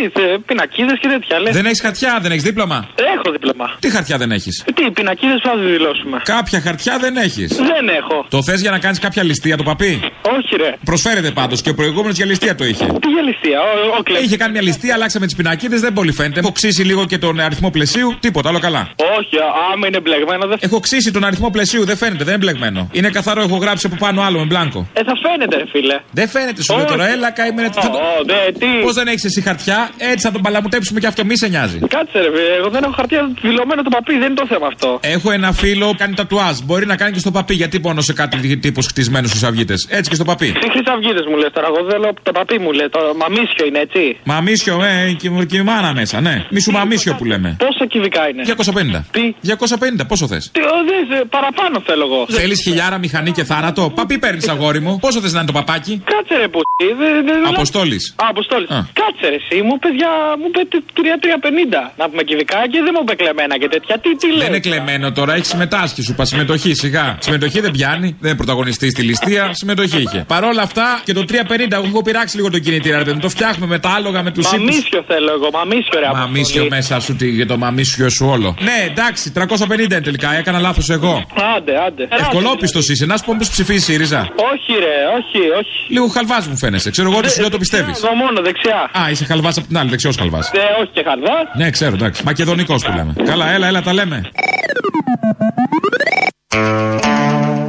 [0.47, 1.53] πινακίδες και τέτοια, λες.
[1.55, 3.67] Δεν έχεις χαρτιά, δεν έχεις δίπλωμα; Έχω δίπλωμα.
[3.81, 6.21] Τι χαρτιά δεν έχεις; Τι, πινακίδες που θα δηλώσουμε.
[6.25, 7.57] Κάποια χαρτιά δεν έχεις.
[7.57, 8.27] Δεν έχω.
[8.29, 10.01] Το θες για να κάνεις κάποια ληστεία το παπί;
[10.37, 10.75] Όχι, ρε.
[10.85, 12.85] Προσφέρεται πάντως και ο προηγούμενος για ληστεία το είχε.
[12.87, 14.27] Τι για ληστεία, ο, ο κλέφτης.
[14.27, 16.41] Είχε κάνει μια ληστεία, αλλάξαμε τις πινακίδες, δεν πολύ φαίνεται.
[16.41, 18.89] Έχω ξύσει λίγο και τον αριθμό πλαισίου, τίποτα, άλλο καλά.
[19.19, 22.45] Όχι, α- άμα είναι μπλεγμένο δεν Έχω ξύσει τον αριθμό πλαισίου, δεν φαίνεται, δεν είναι
[22.45, 22.89] μπλεγμένο.
[22.93, 24.89] Είναι καθαρό, έχω γράψει από πάνω άλλο με μπλάνκο.
[24.93, 25.97] Ε, θα φαίνεται, ρε, φίλε.
[26.11, 26.93] Δεν φαίνεται, σου λέω Όχι.
[26.93, 27.69] τώρα, έλα καημένε.
[27.77, 31.25] Ω, ω, δε, τι; Πώς δεν έχεις εσύ χαρτιά, έτσι θα τον παλαμουτέψουμε και αυτό,
[31.25, 31.79] μη σε νοιάζει.
[31.79, 34.99] Κάτσε, ρε, φίλε, εγώ δεν έχω χαρτιά δηλωμένο το παπί, δεν είναι το θέμα αυτό.
[35.03, 36.15] Έχω ένα φίλο κάνει
[36.47, 36.67] τατουάζ.
[36.67, 37.55] Μπορεί να κάνει και στο παπί.
[37.55, 39.87] Γιατί μόνο σε κάτι τύπους χτισμένους στους αυγίτες.
[39.91, 40.53] Έτσι και στο παπί.
[40.53, 44.19] Τι χρυσαυγίδε μου λες τώρα, εγώ θέλω το παπί μου λέει, το μαμίσιο είναι έτσι.
[44.25, 46.45] Μαμίσιο, ε, και, και η μάνα μέσα, ναι.
[46.51, 47.57] Μη σου μαμίσιο που λέμε.
[47.59, 49.05] Πόσα κυβικά είναι; 250.
[49.11, 52.27] Τι; 250, πόσο θες; Τι, ο, δε, δε, παραπάνω θέλω εγώ.
[52.29, 54.99] Θέλεις χιλιάρα μηχανή και θάνατο; Παπί παίρνεις αγόρι μου.
[54.99, 56.61] Πόσο θες να είναι το παπάκι; Κάτσε ρε που.
[56.83, 58.15] Δε, δε, δε, Αποστόλης.
[58.23, 58.71] Α, Αποστόλης.
[58.71, 58.79] Α.
[59.01, 60.11] Κάτσε ρε, εσύ μου είπε για.
[60.41, 60.61] μου είπε
[60.97, 61.93] 3-3-50.
[61.97, 63.95] Να πούμε κυβικά και δεν μου είπε κλεμμένα και τέτοια.
[64.03, 64.39] Τι, τι λέει.
[64.39, 66.15] Δεν είναι κλεμμένο τώρα, έχεις συμμετάσχει σου.
[66.15, 67.17] Πας συμμετοχή σιγά.
[67.21, 69.51] Συμμετοχή δεν πιάνει, δεν είναι πρωταγωνιστής στη ληστεία.
[69.53, 70.25] Συμμετοχή είχε.
[70.29, 72.99] Παρ' όλα αυτά και το 350 έχω πειράξει λίγο το κινητήρα.
[72.99, 73.21] ρε παιδί μου.
[73.21, 74.57] Το φτιάχνουμε με τα άλογα με τους ύπου.
[74.65, 76.07] Μαμίσιο θέλω εγώ, μαμίσιο ρε.
[76.13, 76.69] Μαμίσιο Αποστόλη.
[76.69, 78.57] μέσα σου τι, για το μαμίσιο σου όλο.
[78.61, 80.35] Ναι, εντάξει, 350 είναι τελικά.
[80.35, 81.25] Έκανα λάθος εγώ.
[81.57, 82.09] Άντε, άντε.
[82.11, 83.07] Ευκολόπιστος είσαι.
[83.07, 84.21] Να σου πω πώ ψηφίζει ΣΥΡΙΖΑ.
[84.53, 85.77] Όχι ρε, όχι, όχι.
[85.89, 86.91] Λίγο χαλβάς μου φαίνεσαι.
[86.91, 88.03] Ξέρω εγώ ότι σου λέω το πιστεύεις.
[88.03, 88.91] Εγώ μόνο δεξιά.
[89.01, 90.51] Α, είσαι χαλβάς από την άλλη, δεξιός χαλβάς.
[90.55, 91.37] Ε, όχι και χαρδά.
[91.57, 92.23] Ναι, ξέρω, εντάξει.
[92.25, 93.13] Μακεδονικός που λέμε.
[93.25, 94.31] Καλά, έλα, έλα, τα λέμε.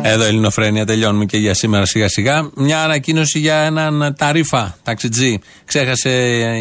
[0.01, 2.49] Εδώ Ελληνοφρένια τελειώνουμε και για σήμερα σιγά σιγά.
[2.55, 5.39] Μια ανακοίνωση για έναν ταρίφα ταξιτζή.
[5.65, 6.09] Ξέχασε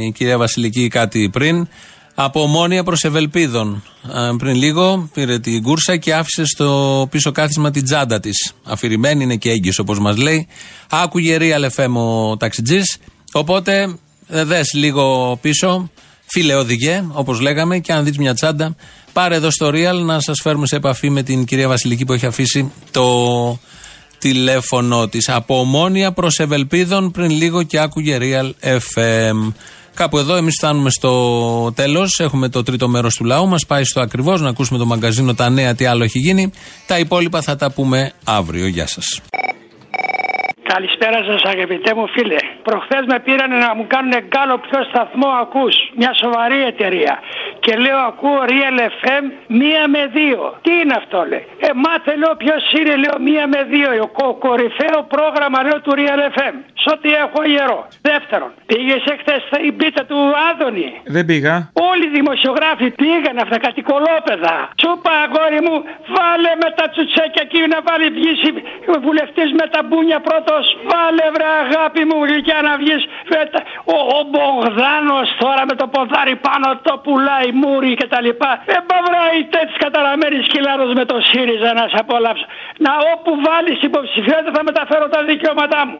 [0.04, 1.68] η κυρία Βασιλική κάτι πριν.
[2.14, 3.82] Από Ομόνια προς Ευελπίδων.
[4.14, 8.52] Ε, Πριν λίγο πήρε την κούρσα και άφησε στο πίσω κάθισμα την τσάντα της.
[8.64, 10.46] Αφηρημένη είναι και έγκυος όπως μας λέει.
[10.90, 12.96] Άκουγε Real FM ο ταξιτζής.
[13.32, 13.96] Οπότε
[14.28, 15.90] ε, δες λίγο πίσω.
[16.26, 18.76] Φίλε οδηγέ, όπως λέγαμε, και αν δεις μια τσάντα,
[19.16, 22.26] πάρε εδώ στο Real να σας φέρουμε σε επαφή με την κυρία Βασιλική που έχει
[22.26, 23.58] αφήσει το
[24.18, 25.28] τηλέφωνο της.
[25.28, 29.52] Από ομόνια προς Ευελπίδων πριν λίγο και άκουγε Real FM.
[29.94, 32.18] Κάπου εδώ εμείς φτάνουμε στο τέλος.
[32.18, 33.48] Έχουμε το τρίτο μέρος του λαού.
[33.48, 36.50] Μας πάει στο ακριβώς να ακούσουμε το μαγκαζίνο τα νέα, τι άλλο έχει γίνει.
[36.86, 38.66] Τα υπόλοιπα θα τα πούμε αύριο.
[38.66, 39.20] Γεια σας.
[40.72, 42.36] Καλησπέρα σας, αγαπητέ μου φίλε.
[42.62, 45.74] Προχθές με πήραν να μου κάνουν γκάλο ποιο σταθμό ακούς.
[46.00, 47.14] Μια σοβαρή εταιρεία.
[47.64, 49.24] Και λέω ακούω Real FM
[49.60, 50.40] μία με δύο.
[50.64, 51.44] Τι είναι αυτό, λέει.
[51.66, 53.88] Ε, μάθε, λέω ποιος είναι, λέω μία με δύο.
[54.06, 56.54] Ο κο- κορυφαίο πρόγραμμα, λέω του Real FM.
[56.82, 57.80] Σ' ό,τι έχω γερό.
[58.10, 59.36] Δεύτερον, πήγες χθε
[59.68, 60.18] η πίτα του
[60.50, 60.88] Άδωνη.
[61.16, 61.54] Δεν πήγα.
[61.90, 64.54] Όλοι οι δημοσιογράφοι πήγαν αυτά κάτι κολόπεδα.
[64.78, 65.76] Τσούπα αγόρι μου,
[66.16, 68.48] βάλε με τα τσουτσέκια εκεί να βάλει βγήσει
[68.94, 70.54] ο βουλευτής με τα μπούνια πρώτο.
[70.90, 73.02] Βάλε βρε αγάπη μου γλυκιά να βγεις.
[73.94, 78.50] Ο, ο Μπογδάνος τώρα με το ποδάρι πάνω το πουλάει μούρι και τα λοιπά.
[78.72, 82.46] Δεν παυράει τέτοιο καταραμένη σκυλάρος με το ΣΥΡΙΖΑ να σε απολαύσω.
[82.84, 85.96] Να όπου βάλεις υποψηφιότητα θα μεταφέρω τα δικαιώματά μου.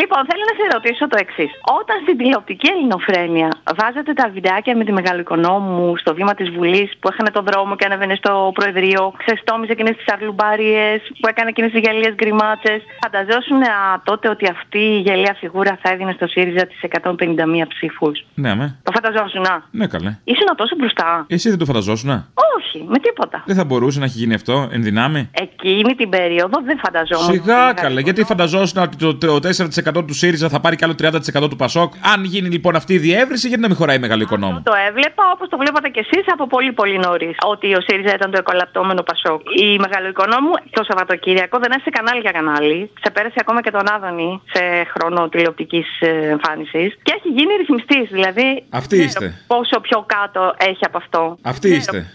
[0.00, 1.50] Λοιπόν, θέλω να σε ρωτήσω το εξής.
[1.80, 3.48] Όταν στην τηλεοπτική ελληνοφρένεια
[3.80, 7.76] βάζετε τα βιντεάκια με τη μεγάλο οικονόμου στο βήμα της Βουλής που έχανε τον δρόμο
[7.76, 10.86] και ανέβαινε στο Προεδρείο, ξεστόμιζε εκείνες τις αγλουμπάριε,
[11.20, 12.80] που έκανε εκείνες τις γελίες γκριμάτσες.
[13.02, 18.24] Φανταζόσουν α, τότε ότι αυτή η γελία φιγούρα θα έδινε στο ΣΥΡΙΖΑ τις 151 ψήφους;
[18.34, 18.78] Ναι, με.
[18.82, 19.46] Το φανταζόσουν.
[19.70, 20.10] Ναι, καλέ.
[20.24, 22.10] Ήσουν τόσο μπροστά; Εσύ δεν το φανταζόσουν.
[22.56, 23.42] Όχι, με τίποτα.
[23.46, 27.32] Δεν θα μπορούσε να έχει γίνει αυτό εν δυνάμει; Εκείνη την περίοδο δεν φανταζόμουν.
[27.32, 31.50] Σιγά καλέ, γιατί φανταζόσουν ότι το, το 4% του ΣΥΡΙΖΑ θα πάρει κι άλλο 30%
[31.50, 31.92] του ΠΑΣΟΚ.
[32.12, 34.62] Αν γίνει λοιπόν αυτή η διεύρυνση, γιατί να μην χωράει μεγάλο οικονόμο.
[34.64, 37.36] Το έβλεπα όπως το βλέπατε κι εσείς από πολύ πολύ νωρίς.
[37.52, 39.40] Ότι ο ΣΥΡΙΖΑ ήταν το εκολαπτώμενο Πασόκ.
[39.66, 42.90] Η μεγαλοοικονόμου το Σαββατοκύριακο δεν έστησε κανάλι για κανάλι.
[43.00, 44.62] Ξεπέρασε ακόμα και τον Άδωνη σε
[44.92, 45.86] χρόνο τηλεοπτικής
[46.34, 46.90] εμφάνισης.
[47.02, 48.08] Και έχει γίνει ρυθμιστής.
[48.10, 48.48] Δηλαδή.
[48.70, 49.18] Αυτοί δεν είστε.
[49.18, 51.38] ξέρω Πόσο πιο κάτω έχει από αυτό.
[51.42, 52.14] Αυτοί είστε.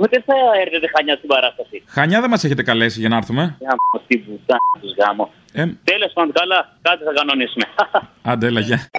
[0.00, 1.82] Ούτε θα έρθετε χανιά στην παράσταση.
[1.86, 3.56] Χανιά δεν μας έχετε καλέσει για να έρθουμε.
[3.58, 5.30] Για μου τι πουτάνα τους γάμο.
[5.52, 7.64] Ε, Τέλος πάντων, καλά, κάτι θα κανονίσουμε.
[8.30, 8.90] άντε, έλα, γεια.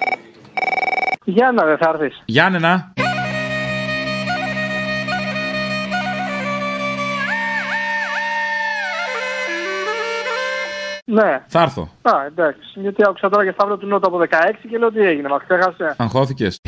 [1.24, 2.22] Γιάννα, δεν θα έρθεις.
[2.24, 2.92] Γιάννενα.
[11.04, 11.44] Ναι.
[11.46, 11.88] Θα έρθω.
[12.02, 12.60] Α, εντάξει.
[12.74, 14.26] Γιατί άκουσα τώρα και Σταύρο του Νότου από 16
[14.70, 15.94] και λέω τι έγινε, μα ξέχασε.
[15.98, 16.60] Αγχώθηκες.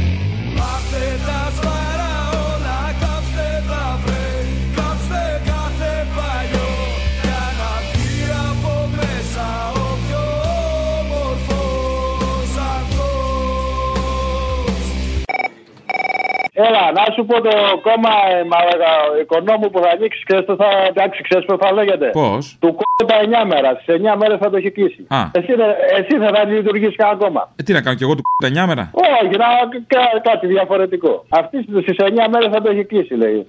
[16.54, 17.50] Έλα, να σου πω το
[17.86, 18.92] κόμμα ε, μαλάκα,
[19.22, 22.06] οικονόμου που θα ανοίξεις, ξέρεις το θα εντάξει, ξέρεις πώς θα λέγεται.
[22.20, 23.68] Πώς; Του κόμμα τα 9 μέρα.
[23.82, 25.06] Στις 9 μέρες θα το έχει κλείσει.
[25.08, 25.20] Α.
[25.32, 27.42] Εσύ, δεν- εσύ δεν θα λειτουργήσεις κανένα κόμμα.
[27.56, 29.48] Ε, τι να κάνω κι εγώ του τα 9 μέρα; Όχι, να
[29.92, 31.24] κα- κάτι διαφορετικό.
[31.28, 33.46] Αυτής στις 9 μέρες θα το έχει κλείσει, λέει.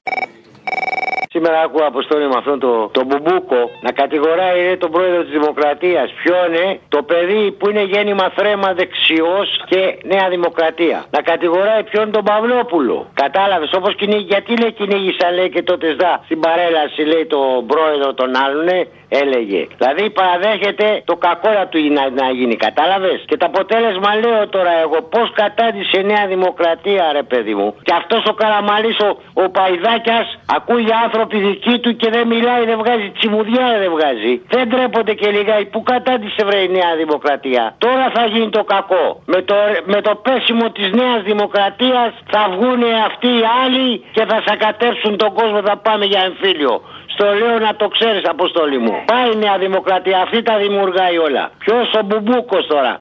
[1.34, 6.12] Σήμερα άκουγα αποστόλη με αυτόν το, το μπουμπούκο να κατηγοράει ρε, τον πρόεδρο της Δημοκρατίας.
[6.24, 11.06] Ποιο είναι το παιδί που είναι γέννημα θρέμα δεξιός και Νέα Δημοκρατία.
[11.10, 13.08] Να κατηγοράει ποιον τον Παυλόπουλο.
[13.14, 14.26] Κατάλαβες όπως κυνήγει.
[14.34, 18.68] Γιατί λέει κυνήγησαν λέει και τότε ΣΔΑ στην παρέλαση λέει τον πρόεδρο τον άλλον.
[19.14, 19.62] Ε, έλεγε.
[19.78, 22.56] Δηλαδή παραδέχεται το κακόρα του να, να γίνει.
[22.56, 27.76] Κατάλαβες; Και το αποτέλεσμα λέω τώρα εγώ πώς κατάντησε η Νέα Δημοκρατία, ρε παιδί μου.
[27.88, 29.10] Και αυτός ο Καραμαλής, ο,
[29.44, 34.34] ο Παϊδάκιας, ακούει άνθρωποι δικοί του και δεν μιλάει, δεν βγάζει τσιμουδιά, δεν βγάζει.
[34.54, 35.66] Δεν τρέπονται και λιγάκι.
[35.66, 39.06] Πού κατάντησε βρε η Νέα Δημοκρατία; Τώρα θα γίνει το κακό.
[39.26, 39.56] Με το,
[39.86, 45.34] με το πέσιμο της Νέας Δημοκρατίας θα βγουν αυτοί οι άλλοι και θα σακατέψουν τον
[45.34, 45.60] κόσμο.
[45.62, 46.82] Θα πάμε για εμφύλιο.
[47.14, 48.94] Στο λέω να το ξέρεις, Αποστόλη μου.
[49.06, 51.52] Πάει η Νέα Δημοκρατία, αυτή τα δημιουργάει όλα.
[51.58, 52.98] Ποιος ο Μπουμπούκος τώρα;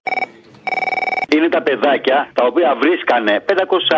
[1.37, 3.53] Είναι τα παιδάκια τα οποία βρίσκανε 500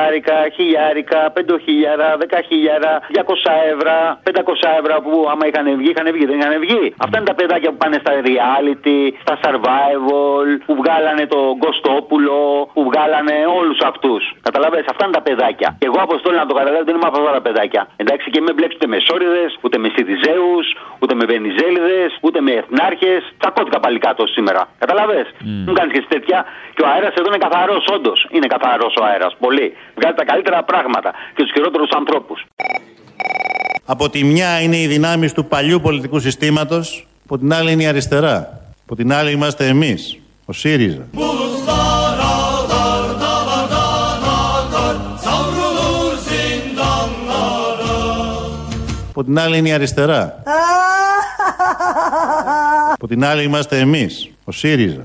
[0.06, 6.08] άρικα, χιλιάρικα, 5 χιλιάρα, 10 χιλιάρα, 200 ευρώ, 500 ευρώ που άμα είχαν βγει, είχαν
[6.14, 6.94] βγει, δεν είχαν βγει.
[7.04, 12.38] Αυτά είναι τα παιδάκια που πάνε στα reality, στα survival, που βγάλανε τον Κωστόπουλο,
[12.74, 14.22] που βγάλανε όλους αυτούς.
[14.42, 15.68] Καταλαβαίνετε, αυτά είναι τα παιδάκια.
[15.80, 17.82] Και εγώ αποστόλη να το καταλάβω δεν είμαι από αυτά τα παιδάκια.
[17.96, 20.54] Εντάξει, και με μπλέξει ούτε με σόριδες, ούτε με σιδιζέου,
[21.02, 23.22] ούτε με βενιζέλιδες, ούτε με εθνάρχες.
[23.38, 24.62] Τσακώθηκα πάλι κάτω σήμερα.
[24.78, 25.20] Καταλαβέ.
[25.66, 26.38] Μου κάνεις και εσύ τέτοια.
[26.74, 28.28] Και ο αέρας εδώ είναι καθαρός, όντως.
[28.30, 29.36] Είναι καθαρός ο αέρας.
[29.38, 29.72] Πολύ.
[29.94, 32.44] Βγάζει τα καλύτερα πράγματα και τους χειρότερους ανθρώπους.
[33.84, 37.86] Από τη μια είναι οι δυνάμεις του παλιού πολιτικού συστήματος, από την άλλη είναι η
[37.86, 38.60] αριστερά.
[38.84, 41.06] Από την άλλη είμαστε εμείς, ο ΣΥΡΙΖΑ.
[49.10, 50.34] Από την άλλη είναι η arisτερά.
[52.96, 55.04] Από την άλλη είμαστε εμείς, ο ΣΥΡΙΖΑ.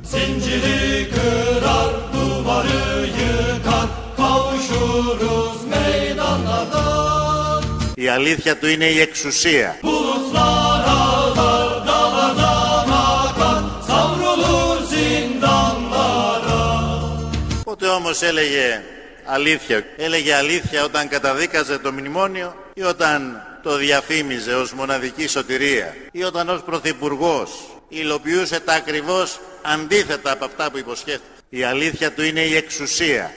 [8.10, 9.78] Αλήθεια του είναι η εξουσία.
[17.64, 18.82] Πότε όμως έλεγε
[19.26, 19.86] αλήθεια.
[19.98, 26.50] Έλεγε αλήθεια όταν καταδίκαζε το μνημόνιο ή όταν το διαφήμιζε ως μοναδική σωτηρία ή όταν
[26.50, 27.50] ως πρωθυπουργός
[27.88, 31.24] υλοποιούσε τα ακριβώς αντίθετα από αυτά που υποσχέθηκε.
[31.50, 33.32] Η αλήθεια του είναι η εξουσία.